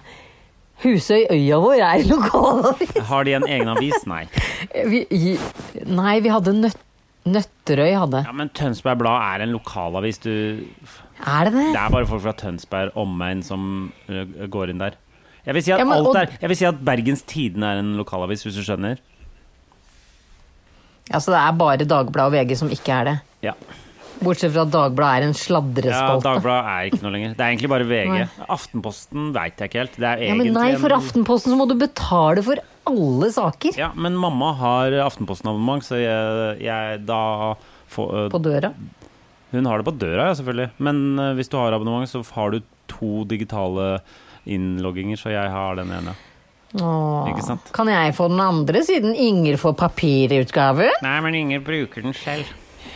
[0.82, 2.94] Husøy Øya vår er lokalavis.
[3.10, 4.06] Har de en egen avis?
[4.06, 4.24] Nei.
[4.88, 5.04] Vi,
[5.86, 6.78] nei, vi hadde nøtt,
[7.26, 8.24] Nøtterøy hadde.
[8.26, 10.18] Ja, Men Tønsberg Blad er en lokalavis.
[10.24, 10.30] Du,
[11.22, 11.66] Er det det?
[11.74, 13.92] det er bare folk fra Tønsberg omegn som
[14.50, 14.96] går inn der.
[15.46, 17.66] Jeg vil si at, Ja, men- alt og- er, jeg vil si at Bergens Tidende
[17.66, 18.98] er en lokalavis, hvis du skjønner.
[21.10, 23.16] Ja, Så det er bare Dagbladet og VG som ikke er det.
[23.42, 23.52] Ja,
[24.22, 26.22] Bortsett fra at Dagbladet er en ja sladrespalte.
[26.22, 27.32] Dagbladet er ikke noe lenger.
[27.34, 28.12] Det er egentlig bare VG.
[28.12, 28.46] Nei.
[28.54, 29.96] Aftenposten veit jeg ikke helt.
[29.98, 33.90] Det er Ja, men nei, for Aftenposten så må du betale for alle saker Ja,
[33.94, 37.54] men mamma har Aftenposten-abonnement, så jeg, jeg da
[37.90, 38.72] får, uh, på døra.
[39.50, 40.70] Hun har det på døra, ja, selvfølgelig.
[40.78, 44.00] Men uh, hvis du har abonnement, så har du to digitale
[44.48, 46.14] innlogginger, så jeg har den ene.
[46.80, 47.68] Åh, Ikke sant?
[47.76, 50.88] Kan jeg få den andre, siden Inger får papirutgave?
[51.04, 52.48] Nei, men Inger bruker den selv.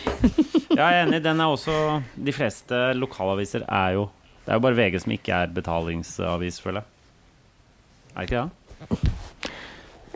[0.76, 1.18] Ja, jeg er enig.
[1.24, 1.72] Den er også
[2.20, 4.03] De fleste lokalaviser er jo
[4.44, 6.90] Det er jo bare VG som ikke er betalingsavis, føler jeg.
[8.12, 9.14] Er det ikke det?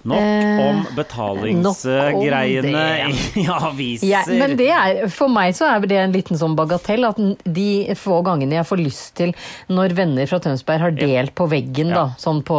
[0.02, 2.84] Nok Eh, om betalingsgreiene
[3.42, 4.06] i aviser.
[4.08, 7.66] Ja, men det er, for meg så er det en liten sånn bagatell at de
[7.98, 9.34] få gangene jeg får lyst til
[9.68, 12.58] når venner fra Tønsberg har delt på veggen, da, sånn på,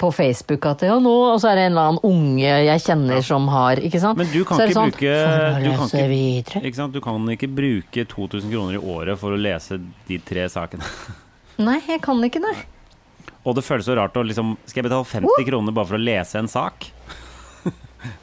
[0.00, 3.22] på Facebook at ja, nå, og så er det en eller annen unge jeg kjenner
[3.26, 4.18] som har, ikke sant?
[4.18, 5.16] Men du kan ikke sånn, bruke
[5.62, 6.90] du kan ikke, ikke?
[6.92, 9.78] Du kan ikke bruke 2000 kroner i året for å lese
[10.08, 10.86] de tre sakene.
[11.66, 12.56] Nei, jeg kan ikke det.
[13.44, 16.02] Og det føles så rart å liksom Skal jeg betale 50 kroner bare for å
[16.02, 16.88] lese en sak?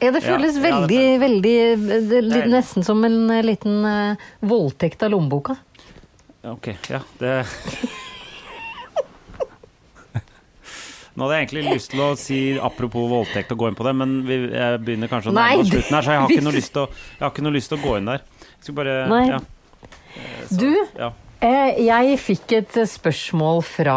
[0.00, 2.52] Ja, det Ja, føles ja, det veldig, veldig det, er litt- Deilig.
[2.52, 5.56] Nesten som en eh, liten uh, voldtekt av lommeboka.
[6.50, 7.34] Ok, ja, det
[11.16, 13.92] Nå hadde jeg egentlig lyst til å si apropos voldtekt og gå inn på det,
[13.98, 16.54] men vi, jeg begynner kanskje å nærme oss slutten her, så jeg har ikke noe
[16.54, 16.84] lyst til å,
[17.16, 18.22] jeg har ikke noe lyst til å gå inn der.
[18.46, 19.24] Jeg skal bare Nei.
[19.32, 19.40] Ja,
[20.60, 21.10] Du, ja.
[21.40, 23.94] Eh, Jeg fikk et spørsmål fra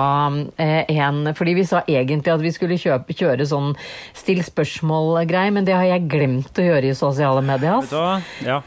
[0.56, 3.74] eh, en Fordi vi sa egentlig at vi skulle kjøpe, kjøre sånn
[4.16, 7.84] still spørsmål-greie, men det har jeg glemt å gjøre i sosiale medier.
[8.46, 8.62] Ja.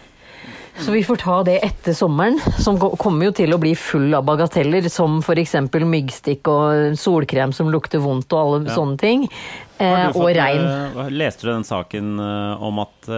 [0.77, 4.27] Så vi får ta det etter sommeren, som kommer jo til å bli full av
[4.29, 5.55] bagateller, som f.eks.
[5.72, 8.74] myggstikk og solkrem som lukter vondt og alle Ja.
[8.77, 9.24] sånne ting.
[9.81, 10.93] Eh, og regn.
[11.16, 12.18] leste du den saken
[12.61, 13.09] om at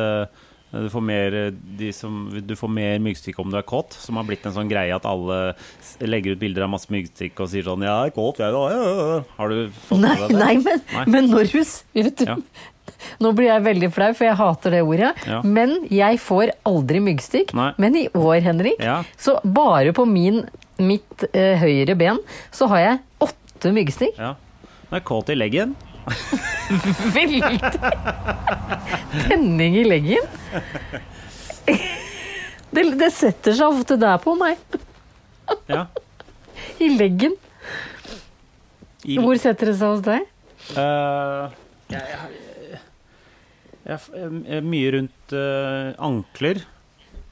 [0.72, 4.16] Du får mer, eh, de som, du får mer myggstikk om du er kåt, som
[4.20, 5.54] har blitt en sånn greie at alle
[6.04, 9.22] legger ut bilder av masse myggstikk og sier sånn 'Jeg er kåt, jeg, da.' Ja.
[9.38, 10.36] Har du fått med deg det?
[10.38, 11.04] nei, men, Nei.
[11.06, 12.36] men når du s- vet du, Ja.
[13.20, 15.14] Nå blir jeg veldig flau, for jeg hater det ordet.
[15.26, 15.40] Ja.
[15.42, 17.52] Men jeg får aldri myggstikk.
[17.54, 17.72] Nei.
[17.78, 18.78] Men i år, Henrik,
[19.16, 20.48] så bare på min,
[20.78, 22.18] mitt eh, høyre ben
[22.50, 24.18] så har jeg åtte myggstikk.
[24.18, 24.34] Ja.
[24.90, 25.76] Du er kåt i leggen.
[27.16, 27.58] Veldig!
[29.28, 30.30] Tenning i leggen.
[32.70, 34.60] Det, det setter seg ofte der på meg.
[35.70, 35.86] Ja.
[36.78, 37.36] I leggen.
[39.04, 40.26] I, Hvor setter det seg hos deg?
[40.76, 41.48] Uh,
[41.88, 42.02] jeg,
[43.88, 46.60] jeg, jeg, mye rundt uh, ankler.
[46.64, 46.74] Ja,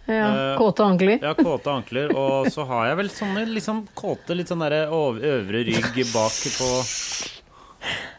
[0.07, 1.19] Eh, Kåte ankler.
[1.23, 2.13] Ja, kåte ankler.
[2.17, 6.69] Og så har jeg vel sånne liksom kåte, litt sånn derre øvre rygg bak på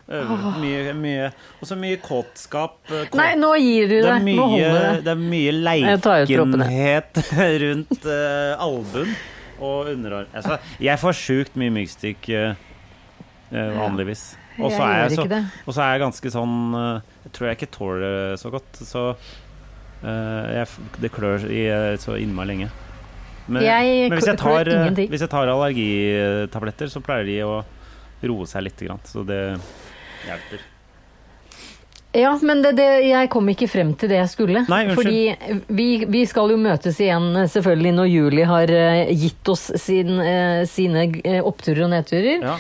[0.08, 1.26] Mye, mye
[1.60, 2.78] Og så mye kåtskap.
[2.90, 5.04] eh, kåt- Nei, nå gir du det er mye, det.
[5.04, 6.08] det er mye leikenhet
[7.66, 9.12] rundt uh, albuen
[9.60, 10.28] og underarm.
[10.38, 12.54] Altså, jeg får sjukt mye myggstikk eh,
[13.52, 14.36] eh, vanligvis.
[14.58, 18.06] Og så er jeg, så, er jeg ganske sånn eh, Jeg tror jeg ikke tåler
[18.08, 20.68] det så godt, så uh, jeg,
[21.02, 22.70] Det klør i eh, så innmari lenge.
[23.48, 27.54] Men, Jeg men hvis, jeg tar, eh, hvis jeg tar allergitabletter, så pleier de å
[28.28, 29.42] roe seg litt, så det
[30.26, 30.66] hjelper.
[32.18, 34.64] Ja, men det, det, jeg kom ikke frem til det jeg skulle.
[34.72, 34.98] Nei, unnskyld.
[34.98, 39.68] Fordi vi, vi skal jo møtes igjen eh, selvfølgelig når Julie har eh, gitt oss
[39.82, 41.06] sin, eh, sine
[41.46, 42.48] oppturer og nedturer.
[42.48, 42.56] Ja.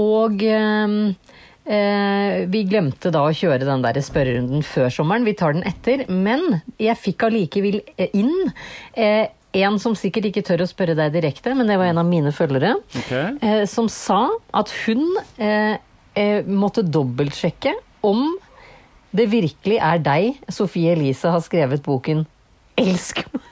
[0.00, 5.28] Og eh, vi glemte da å kjøre den der spørrerunden før sommeren.
[5.28, 6.06] Vi tar den etter.
[6.08, 7.82] Men jeg fikk allikevel
[8.14, 8.32] inn
[8.94, 9.28] eh,
[9.60, 12.30] en som sikkert ikke tør å spørre deg direkte, men det var en av mine
[12.30, 13.34] følgere, okay.
[13.42, 15.02] eh, som sa at hun
[16.20, 17.72] eh, måtte dobbeltsjekke
[18.06, 18.26] om
[19.16, 22.26] det virkelig er deg Sofie Elise har skrevet boken
[22.78, 23.46] 'Elsk meg'.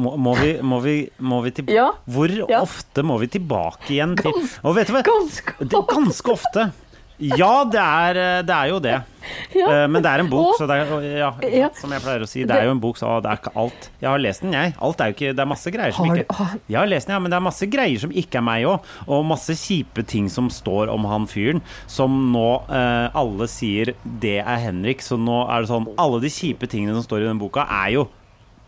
[0.00, 1.90] Må, må, vi, må, vi, må vi Ja.
[2.08, 2.62] Hvor Ja.
[2.64, 5.02] ofte må vi tilbake igjen til Gans- Og vet du hva?
[5.04, 6.72] ganske Det, ganske ofte.
[7.20, 8.18] Ja, det er,
[8.48, 8.98] det er jo det.
[9.54, 9.66] Ja.
[9.68, 11.66] Eh, Men det er en bok, så det er, ja, Ja.
[11.76, 12.42] som jeg pleier å si.
[12.48, 13.88] Det er jo en bok, så det er ikke alt.
[14.00, 14.72] Jeg har lest den, jeg.
[14.80, 17.18] Alt er jo ikke Det er masse greier som ikke Jeg har lest den, ja,
[17.20, 18.88] men det er masse greier som ikke er meg òg.
[19.06, 23.92] Og masse kjipe ting som står om han fyren, som nå eh, alle sier
[24.24, 25.04] det er Henrik.
[25.04, 27.92] Så nå er det sånn Alle de kjipe tingene som står i den boka, er
[27.98, 28.08] jo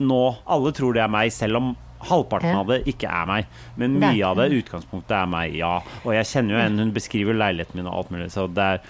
[0.03, 1.73] nå Alle tror det er meg, selv om
[2.09, 3.51] halvparten av det ikke er meg.
[3.81, 5.75] Men mye av det utgangspunktet er meg, ja.
[6.05, 8.81] Og jeg kjenner jo en, hun beskriver leiligheten min og alt mulig, så det er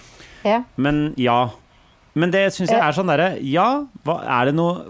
[0.43, 0.63] Ja.
[0.77, 1.41] Men ja.
[2.15, 4.83] Men det syns jeg er sånn derre Ja, hva, er det noe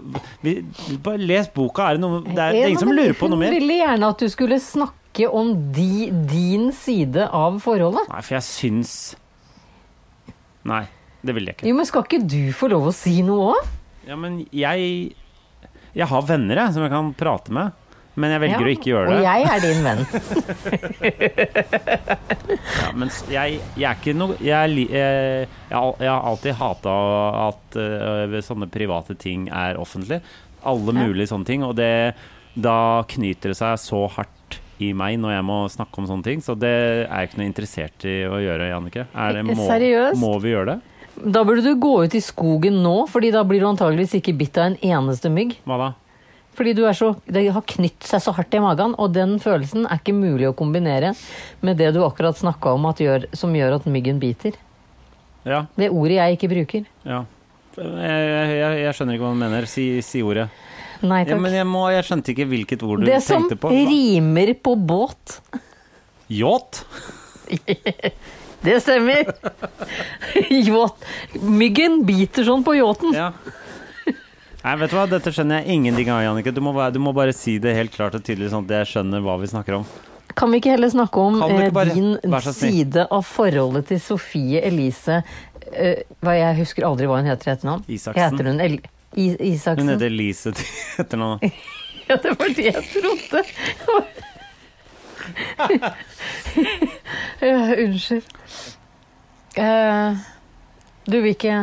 [0.43, 0.57] vi,
[1.05, 1.85] Bare les boka.
[1.91, 4.09] Er det noe Det er, det er ingen som lurer på noe Hun ville gjerne
[4.11, 8.09] at du skulle snakke om di, din side av forholdet.
[8.11, 8.95] Nei, for jeg syns
[10.67, 10.83] Nei,
[11.23, 11.67] det vil jeg ikke.
[11.69, 13.71] Jo, men skal ikke du få lov å si noe òg?
[14.07, 15.13] Ja, men jeg
[15.93, 17.71] Jeg har venner, jeg, som jeg kan prate med.
[18.13, 19.15] Men jeg velger å ikke gjøre det.
[19.15, 20.01] Og jeg er din venn.
[22.53, 26.57] Ja, men jeg, jeg er ikke noe Jeg, er jeg, jeg, har jeg har alltid
[26.59, 26.93] hata
[27.47, 30.19] at uh, sånne private ting er offentlig.
[30.67, 31.65] Alle mulige sånne ting.
[31.65, 32.13] Og det,
[32.53, 32.77] da
[33.09, 36.43] knyter det seg så hardt i meg når jeg må snakke om sånne ting.
[36.45, 39.07] Så det er jeg ikke noe interessert i å gjøre, Jannicke.
[39.49, 40.21] Må, Seriøst?
[40.21, 40.79] må vi gjøre det?
[41.33, 44.57] Da burde du gå ut i skogen nå, fordi da blir du antageligvis ikke bitt
[44.57, 45.59] av en eneste mygg.
[45.69, 45.91] Hva da?
[46.53, 49.87] Fordi du er så, det har knytt seg så hardt i magen, og den følelsen
[49.87, 51.13] er ikke mulig å kombinere
[51.65, 54.57] med det du akkurat snakka om at gjør, som gjør at myggen biter.
[55.47, 55.65] Ja.
[55.75, 56.91] Det ordet jeg ikke bruker.
[57.09, 57.23] ja.
[57.73, 59.65] Jeg, jeg, jeg skjønner ikke hva du mener.
[59.65, 60.43] Si, si ordet.
[61.01, 63.71] Nei Ja, men jeg, må, jeg skjønte ikke hvilket ord du det som tenkte på.
[63.73, 65.39] rimer på båt.
[66.29, 66.83] Yacht?
[68.63, 69.27] Det stemmer!
[70.69, 71.03] Yacht.
[71.43, 73.11] Myggen biter sånn på yachten.
[73.17, 73.31] Ja.
[74.63, 76.53] Nei, vet du hva, dette skjønner jeg ingenting av, Jannicke.
[76.55, 79.35] Du, du må bare si det helt klart og tydelig, sånn at jeg skjønner hva
[79.41, 79.87] vi snakker om.
[80.39, 82.15] Kan vi ikke heller snakke om eh, bare- din
[82.47, 87.53] side av forholdet til Sofie Elise uh, hva Jeg husker aldri hva hun heter i
[87.57, 87.83] etternavn.
[87.91, 88.23] Isaksen.
[88.23, 88.79] Heter hun El
[89.13, 89.83] I Isaksen?
[89.83, 90.65] Hun heter Elise til
[91.05, 91.43] etternavn.
[92.03, 93.39] Ja, det var det jeg trodde.
[97.39, 98.25] ja, unnskyld.
[99.55, 100.19] Uh,
[101.07, 101.61] du vil ikke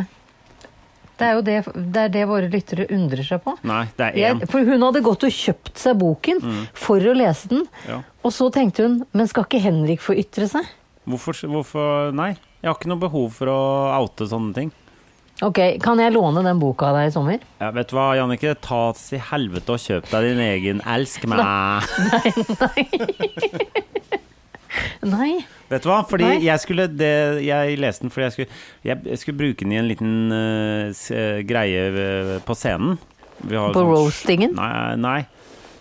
[1.21, 3.55] det er jo det, det, er det våre lyttere undrer seg på.
[3.68, 4.21] Nei, det er én.
[4.25, 6.43] Jeg, for hun hadde gått og kjøpt seg boken
[6.75, 7.64] for å lese den.
[7.89, 8.01] Ja.
[8.25, 10.68] Og så tenkte hun men skal ikke Henrik få ytre seg?
[11.11, 12.35] Hvorfor, hvorfor Nei.
[12.61, 13.61] Jeg har ikke noe behov for å
[14.03, 14.73] oute sånne ting.
[15.41, 17.45] Ok, Kan jeg låne den boka av deg i sommer?
[17.62, 18.53] Ja, vet du hva, Jannicke?
[18.61, 21.41] Ta til helvete og kjøp deg din egen Elsk meg.
[22.12, 24.18] Nei, Nei.
[25.71, 26.01] Vet du hva?
[26.09, 26.39] Fordi Nei.
[26.45, 29.79] jeg skulle det, Jeg leste den fordi jeg skulle, jeg, jeg skulle bruke den i
[29.81, 32.99] en liten uh, greie eh, på scenen.
[33.41, 34.55] Vi har På sånn- roastingen?
[34.59, 35.21] Nei, nei,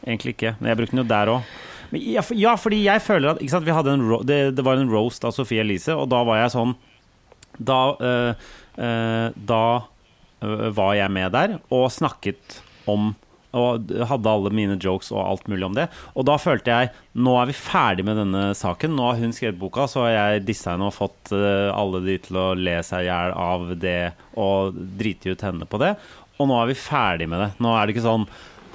[0.06, 0.56] egentlig ikke.
[0.60, 1.56] Men jeg brukte den jo der òg.
[1.92, 4.78] Ja, for- ja, fordi jeg føler at sant, vi hadde en ro det, det var
[4.78, 6.76] en roast av Sofie Elise, og da var jeg sånn
[7.60, 8.34] Da, uh,
[8.78, 9.64] uh, da
[10.72, 13.10] var jeg med der og snakket om
[13.58, 15.88] og hadde alle mine jokes og alt mulig om det.
[16.14, 18.94] Og da følte jeg nå er vi ferdig med denne saken.
[18.96, 22.18] Nå har hun skrevet boka, så har jeg dissa henne og fått eh, alle de
[22.28, 25.96] til å le seg i hjel av det og drite ut henne på det.
[26.40, 27.50] Og nå er vi ferdig med det.
[27.60, 28.30] Nå er det ikke sånn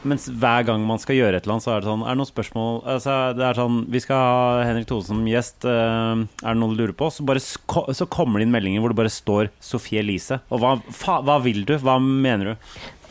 [0.09, 2.21] mens hver gang man skal gjøre et eller annet, så er det sånn Er det
[2.21, 5.59] noen spørsmål altså, Det er sånn Vi skal ha Henrik Thone som gjest.
[5.65, 7.07] eh, er det noe du lurer på?
[7.15, 10.37] Så, bare så kommer det inn meldinger hvor det bare står Sofie Elise.
[10.53, 11.75] Og hva, fa hva vil du?
[11.81, 12.55] Hva mener du?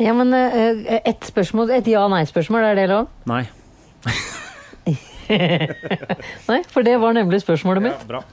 [0.01, 3.05] Ja, men eh, et spørsmål, et ja-nei-spørsmål, er det lov?
[3.29, 3.43] Nei.
[6.49, 7.99] Nei, for det var nemlig spørsmålet mitt.
[8.03, 8.21] Ja, bra.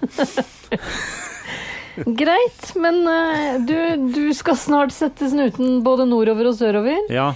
[2.21, 3.75] Greit, men eh, du,
[4.15, 6.99] du skal snart sette snuten både nordover og sørover.
[7.13, 7.29] Ja.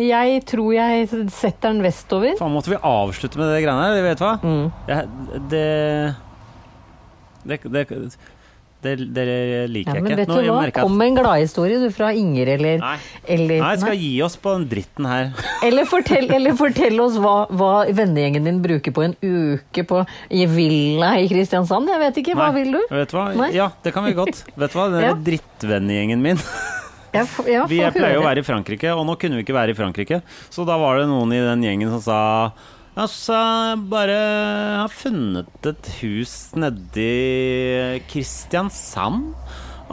[0.00, 2.36] Jeg tror jeg setter den vestover.
[2.38, 4.02] Faen, måtte vi avslutte med det greiene her?
[4.06, 4.34] Vet du hva?
[4.40, 4.66] Mm.
[4.88, 5.08] Jeg,
[5.52, 5.66] det,
[7.44, 7.86] det, det
[8.82, 9.24] det det
[9.70, 10.16] liker Ja, jeg men ikke.
[10.18, 10.62] vet Nå, du hva?
[10.66, 12.96] at- Kom med en gladhistorie du fra Inger eller Nei.
[13.30, 15.30] Eller, Nei, jeg skal gi oss på den dritten her.
[15.68, 20.02] eller, fortell, eller fortell oss hva, hva vennegjengen din bruker på en uke på,
[20.34, 21.92] i villa i Kristiansand.
[21.94, 22.34] Jeg vet ikke.
[22.34, 22.80] Hva Nei, vil du?
[22.90, 23.28] Vet du hva?
[23.38, 23.52] Nei.
[23.54, 24.42] Ja, det kan vi godt.
[24.56, 24.88] Vet du hva?
[24.96, 25.14] Den Ja.
[25.30, 26.42] drittvennegjengen min
[27.12, 29.76] Jeg, jeg, Vi pleier å være i Frankrike, og nå kunne vi ikke være i
[29.76, 30.22] Frankrike.
[30.52, 32.20] Så da var det noen i den gjengen som sa
[32.92, 33.32] Altså,
[33.88, 34.16] bare
[34.82, 39.30] har funnet et hus nedi Kristiansand.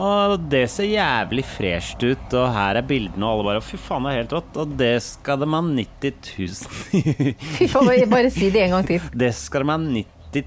[0.00, 4.06] Og det ser jævlig fresht ut, og her er bildene, og alle bare Fy faen,
[4.06, 4.60] det er helt rått.
[4.62, 8.76] Og det skal de ha 90 000 i Fy faen, bare- bare si det en
[8.78, 9.08] gang til.
[9.12, 10.46] Det skal de ha 90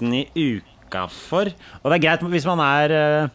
[0.00, 1.50] 000 i uka for.
[1.82, 3.34] Og det er greit hvis man er eh,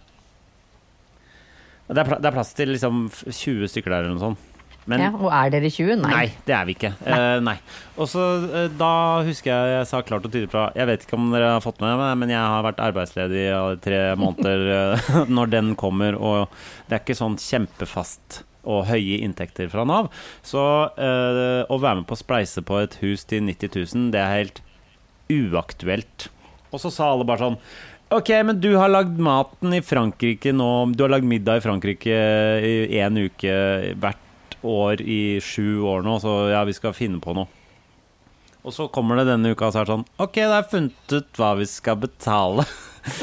[1.92, 4.48] det er, det er plass til liksom 20 stykker der eller noe sånt.
[4.90, 6.00] Men Ja, og er dere 20?
[6.02, 6.12] Nei.
[6.12, 6.92] Nei, det er vi ikke.
[7.06, 7.56] Eh, nei.
[8.02, 8.94] Og så uh, Da
[9.28, 11.82] husker jeg jeg sa klart og tydelig fra Jeg vet ikke om dere har fått
[11.84, 16.50] med det, men jeg har vært arbeidsledig i tre måneder uh, når den kommer, og
[16.90, 20.12] det er ikke sånn kjempefast og høye inntekter fra Nav.
[20.46, 24.36] Så å være med på å spleise på et hus til 90 000, det er
[24.36, 24.62] helt
[25.34, 26.28] uaktuelt.
[26.70, 27.58] Og så sa alle bare sånn
[28.12, 32.18] Ok, men du har lagd maten i Frankrike nå Du har lagd middag i Frankrike
[32.68, 33.56] i én uke
[34.02, 37.48] hvert år i sju år nå, så ja, vi skal finne på noe.
[38.62, 40.72] Og så kommer det denne uka, og så er det sånn Ok, da har jeg
[40.74, 42.66] funnet ut hva vi skal betale.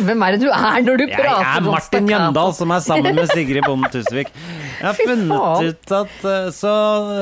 [0.02, 2.08] Hvem er det du er når du Jeg prater er Martin?
[2.10, 4.32] Jøndal, som er sammen med Sigrid Bonde Tusvik.
[4.32, 6.72] Jeg har funnet ut at eh, så,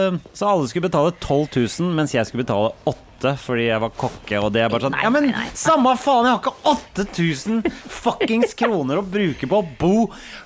[0.07, 1.43] eh, så alle skulle betale 12
[1.83, 3.06] 000, mens jeg skulle betale 8
[3.41, 4.41] fordi jeg var kokke.
[4.43, 9.01] Og det er bare sånn Ja, men samme faen, jeg har ikke 8000 fuckings kroner
[9.01, 9.95] å bruke på å bo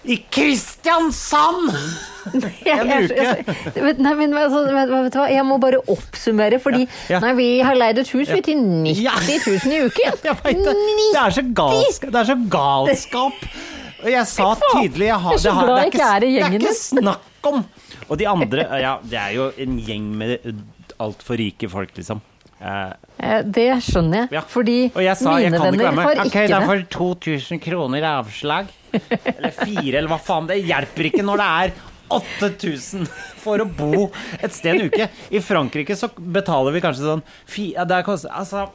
[0.04, 1.72] i Kristiansand!
[2.30, 3.94] En uke.
[3.96, 7.20] Nei, men altså, vet, du hva, jeg må bare oppsummere, fordi Ja.
[7.24, 10.20] Nei, vi har leid et hus vi, til 90 000 i uken.
[10.20, 10.34] Det.
[11.16, 12.12] Er så galskap.
[12.12, 13.46] Det er så galskap.
[14.00, 16.30] Jeg sa tydelig jeg har, Jeg er så det, har, glad det, ikke er i
[16.34, 17.64] det er ikke snakk om.
[18.08, 20.52] Og de andre Ja, det er jo en gjeng med
[21.00, 22.20] altfor rike folk, liksom.
[22.60, 24.40] Eh, Det skjønner jeg, Ja.
[24.42, 26.04] fordi og jeg sa jeg mine kan ikke venner være med.
[26.04, 26.68] har Ok, ikke da det.
[26.68, 28.66] får du 2000 kroner avslag.
[28.92, 30.46] Eller fire, eller hva faen.
[30.50, 31.72] Det hjelper ikke når det er
[32.10, 33.06] 8000
[33.40, 34.10] for å bo
[34.42, 35.08] et sted en uke.
[35.30, 38.68] I Frankrike så betaler vi kanskje sånn fi, ja, det er kost, Altså,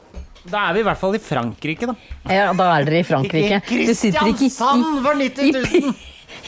[0.48, 1.94] da er vi i hvert fall i Frankrike, da.
[2.32, 3.60] Ja, da er dere i Frankrike.
[3.68, 5.94] Du sitter ikke i, Kristiansand for 90 i, 000!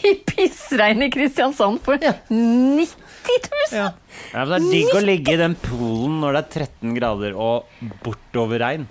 [0.05, 2.89] i, i pissregn i Kristiansand for 90
[3.37, 3.75] 000!
[3.77, 3.89] Ja.
[4.33, 7.85] Ja, det er digg å ligge i den poolen når det er 13 grader og
[8.05, 8.89] bortover regn.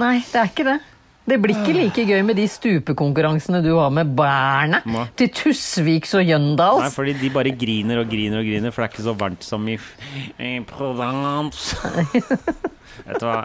[0.00, 0.78] Nei, det er ikke det.
[1.22, 5.04] Det blir ikke like gøy med de stupekonkurransene du har med bærene Nei.
[5.18, 6.26] til Tusviks og
[6.82, 9.46] Nei, fordi de bare griner og griner og griner, for det er ikke så varmt
[9.46, 9.76] som i,
[10.42, 11.78] i Provence.
[13.06, 13.44] Vet du hva?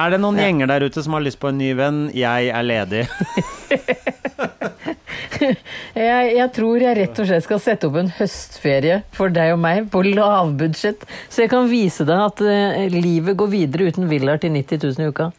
[0.00, 2.04] Er det noen gjenger der ute som har lyst på en ny venn?
[2.14, 3.06] Jeg er ledig.
[6.04, 9.60] Jeg, jeg tror jeg rett og slett skal sette opp en høstferie for deg og
[9.62, 14.42] meg på lavbudsjett, så jeg kan vise deg at uh, livet går videre uten villaer
[14.42, 15.30] til 90 000 i uka.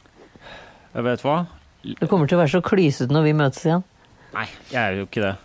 [0.96, 1.40] Jeg vet hva?
[1.86, 3.84] Du kommer til å være så klysete når vi møtes igjen.
[4.36, 5.36] Nei, jeg er jo ikke det.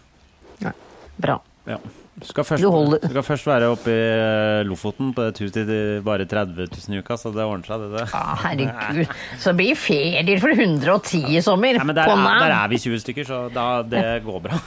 [1.21, 1.41] Bra.
[1.69, 1.77] Ja.
[2.21, 5.71] Du skal først, Du skal først være oppe i eh, Lofoten på et hus til
[6.05, 7.91] bare 30 000 i uka, så det ordner seg, det.
[7.97, 8.07] det.
[8.17, 9.15] Ah, herregud.
[9.41, 11.79] Så blir ferier for 110 i sommer.
[11.81, 14.61] Ja, men der er, der er vi 20 stykker, så da, det går bra.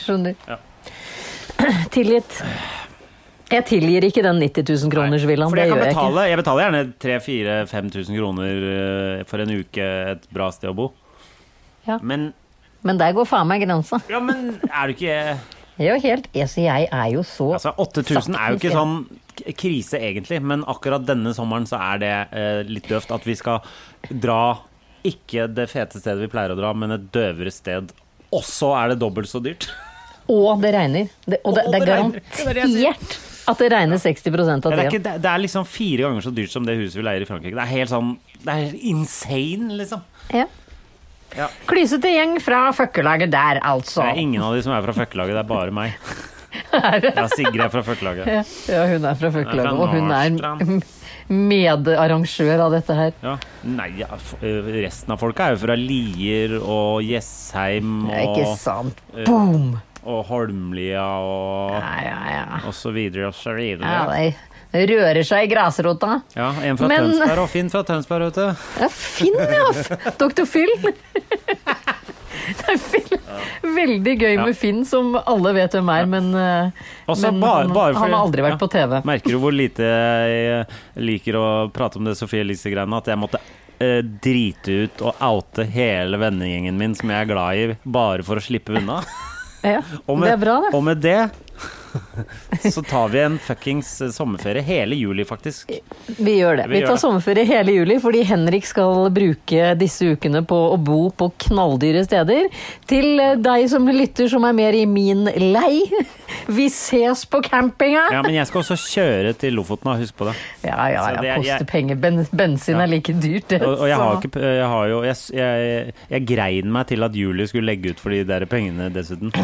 [0.00, 0.38] Skjønner.
[0.48, 0.58] Ja.
[1.94, 2.40] Tilgitt.
[3.52, 5.52] Jeg tilgir ikke den 90 000 kroners villaen.
[5.52, 6.22] Det jeg, gjør jeg ikke.
[6.30, 10.88] jeg betaler gjerne 3000-5000 kroner eh, for en uke et bra sted å bo.
[11.84, 11.98] Ja.
[12.00, 12.32] Men,
[12.84, 14.00] Men der går faen meg grensa.
[14.10, 15.18] ja, men er du ikke
[15.82, 18.96] jo helt altså, Jeg er jo så Altså 8000 er jo ikke sånn
[19.58, 23.64] krise egentlig, men akkurat denne sommeren så er det eh, litt døvt at vi skal
[24.08, 24.60] dra
[25.04, 27.90] ikke det fete stedet vi pleier å dra, men et døvere sted.
[28.30, 29.66] Og så er det dobbelt så dyrt.
[30.30, 31.10] Og det regner.
[31.26, 34.76] Det, og det, Og det er det er garantert at det regner 60% av Ja,
[34.78, 37.04] det, er ikke, det, det er liksom fire ganger så dyrt som det huset vi
[37.04, 37.56] leier i Frankrike.
[37.58, 40.04] Det er helt sånn Det er insane, liksom.
[40.32, 40.46] Ja.
[41.36, 41.48] Ja.
[41.66, 44.02] Klysete gjeng fra føkkelaget der, altså.
[44.04, 45.96] Det er ingen av de som er fra føkkelaget, det er bare meg.
[46.74, 48.28] Ja, Sigrid er fra føkkelaget.
[48.30, 50.82] Ja, ja, hun er fra føkkelaget, og hun er
[51.34, 53.12] medarrangør av dette her.
[53.24, 53.34] Ja.
[53.66, 59.02] Nei, øh, resten av folka er jo fra Lier og Jessheim er ikke sant.
[59.24, 59.74] Boom!
[60.04, 62.42] og Holmlia og, Ja, ja, ja.
[62.68, 63.88] og så videre og så videre.
[63.88, 64.34] ja det
[64.74, 66.20] rører seg i grasrota.
[66.34, 68.64] Ja, en fra Men- Tønsberg og Finn fra Tønsberg, vet du.
[68.82, 69.68] Ja, Finn, ja!
[70.22, 70.46] Doktor.
[70.50, 70.72] Phil.
[72.44, 73.20] Det er.
[73.74, 77.94] Veldig gøy med Finn, som alle vet hvem er, men, eh, Også men bare- bare
[77.94, 78.60] for, han har aldri vært ja.
[78.60, 78.96] på TV.
[79.08, 80.66] Merker du hvor lite jeg
[81.06, 82.98] liker å prate om det Sofie Elise-greiene?
[83.00, 83.40] At jeg måtte
[83.80, 88.36] eh, drite ut og oute hele vennegjengen min som jeg er glad i, bare for
[88.42, 89.00] å slippe unna.
[89.64, 90.74] Ja, Og med, det er bra, det.
[90.76, 91.18] Og med det
[92.74, 94.62] så tar vi en fuckings sommerferie.
[94.66, 95.70] Hele juli, faktisk.
[96.18, 96.66] Vi gjør det.
[96.70, 97.00] Vi Vi tar det.
[97.02, 102.48] sommerferie hele juli fordi Henrik skal bruke disse ukene på å bo på knalldyre steder.
[102.90, 105.24] Til eh, deg som lytter som er mer i min
[105.54, 105.82] lei.
[106.58, 108.08] Vi ses på campinga!
[108.12, 110.34] Ja, Men jeg skal også kjøre til Lofoten, husk på det.
[110.66, 111.20] Ja, ja, ja.
[111.20, 111.96] det er- Koster jeg- penger.
[112.02, 112.82] Ben, bensin Ja.
[112.82, 113.62] er like dyrt, det.
[113.62, 117.14] Og, og jeg har ikke Jeg har jo Jeg, jeg, jeg grein meg til at
[117.16, 119.32] Julie skulle legge ut for de der pengene dessuten.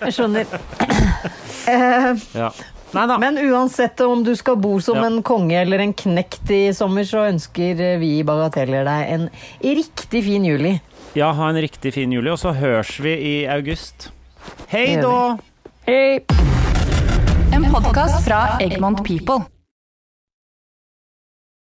[0.00, 0.46] Jeg skjønner.
[1.68, 2.50] Eh, Ja.
[2.92, 3.18] Neida.
[3.22, 5.04] Men uansett om du skal bo som Ja.
[5.06, 9.28] en konge eller en knekt i sommer, så ønsker vi i Bagateller deg en
[9.62, 10.80] riktig fin juli.
[11.14, 14.10] Ja, ha en riktig fin juli, og så høres vi i august.
[14.72, 15.36] Hei da!
[15.86, 16.20] Hei!
[17.52, 19.44] En podkast fra Egmont People.